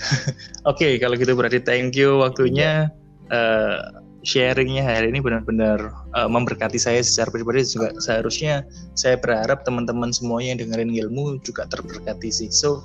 Oke, 0.71 0.85
okay, 0.85 0.93
kalau 1.03 1.15
gitu 1.19 1.33
berarti 1.35 1.63
thank 1.63 1.95
you 1.95 2.23
waktunya. 2.23 2.91
Uh, 3.29 3.83
sharingnya 4.27 4.83
hari 4.83 5.15
ini 5.15 5.23
benar-benar 5.23 5.95
uh, 6.19 6.27
memberkati 6.27 6.77
saya 6.77 7.01
secara 7.01 7.31
pribadi 7.31 7.63
juga 7.63 7.95
seharusnya 8.03 8.67
saya 8.99 9.15
berharap 9.15 9.63
teman-teman 9.63 10.11
semuanya 10.11 10.59
yang 10.59 10.61
dengerin 10.69 10.91
ilmu 11.07 11.39
juga 11.47 11.71
terberkati 11.71 12.29
sih. 12.29 12.51
So, 12.51 12.83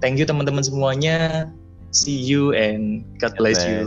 thank 0.00 0.16
you 0.16 0.24
teman-teman 0.24 0.64
semuanya. 0.64 1.48
See 1.94 2.16
you 2.16 2.56
and 2.56 3.04
God 3.22 3.38
bless 3.38 3.62
you. 3.62 3.86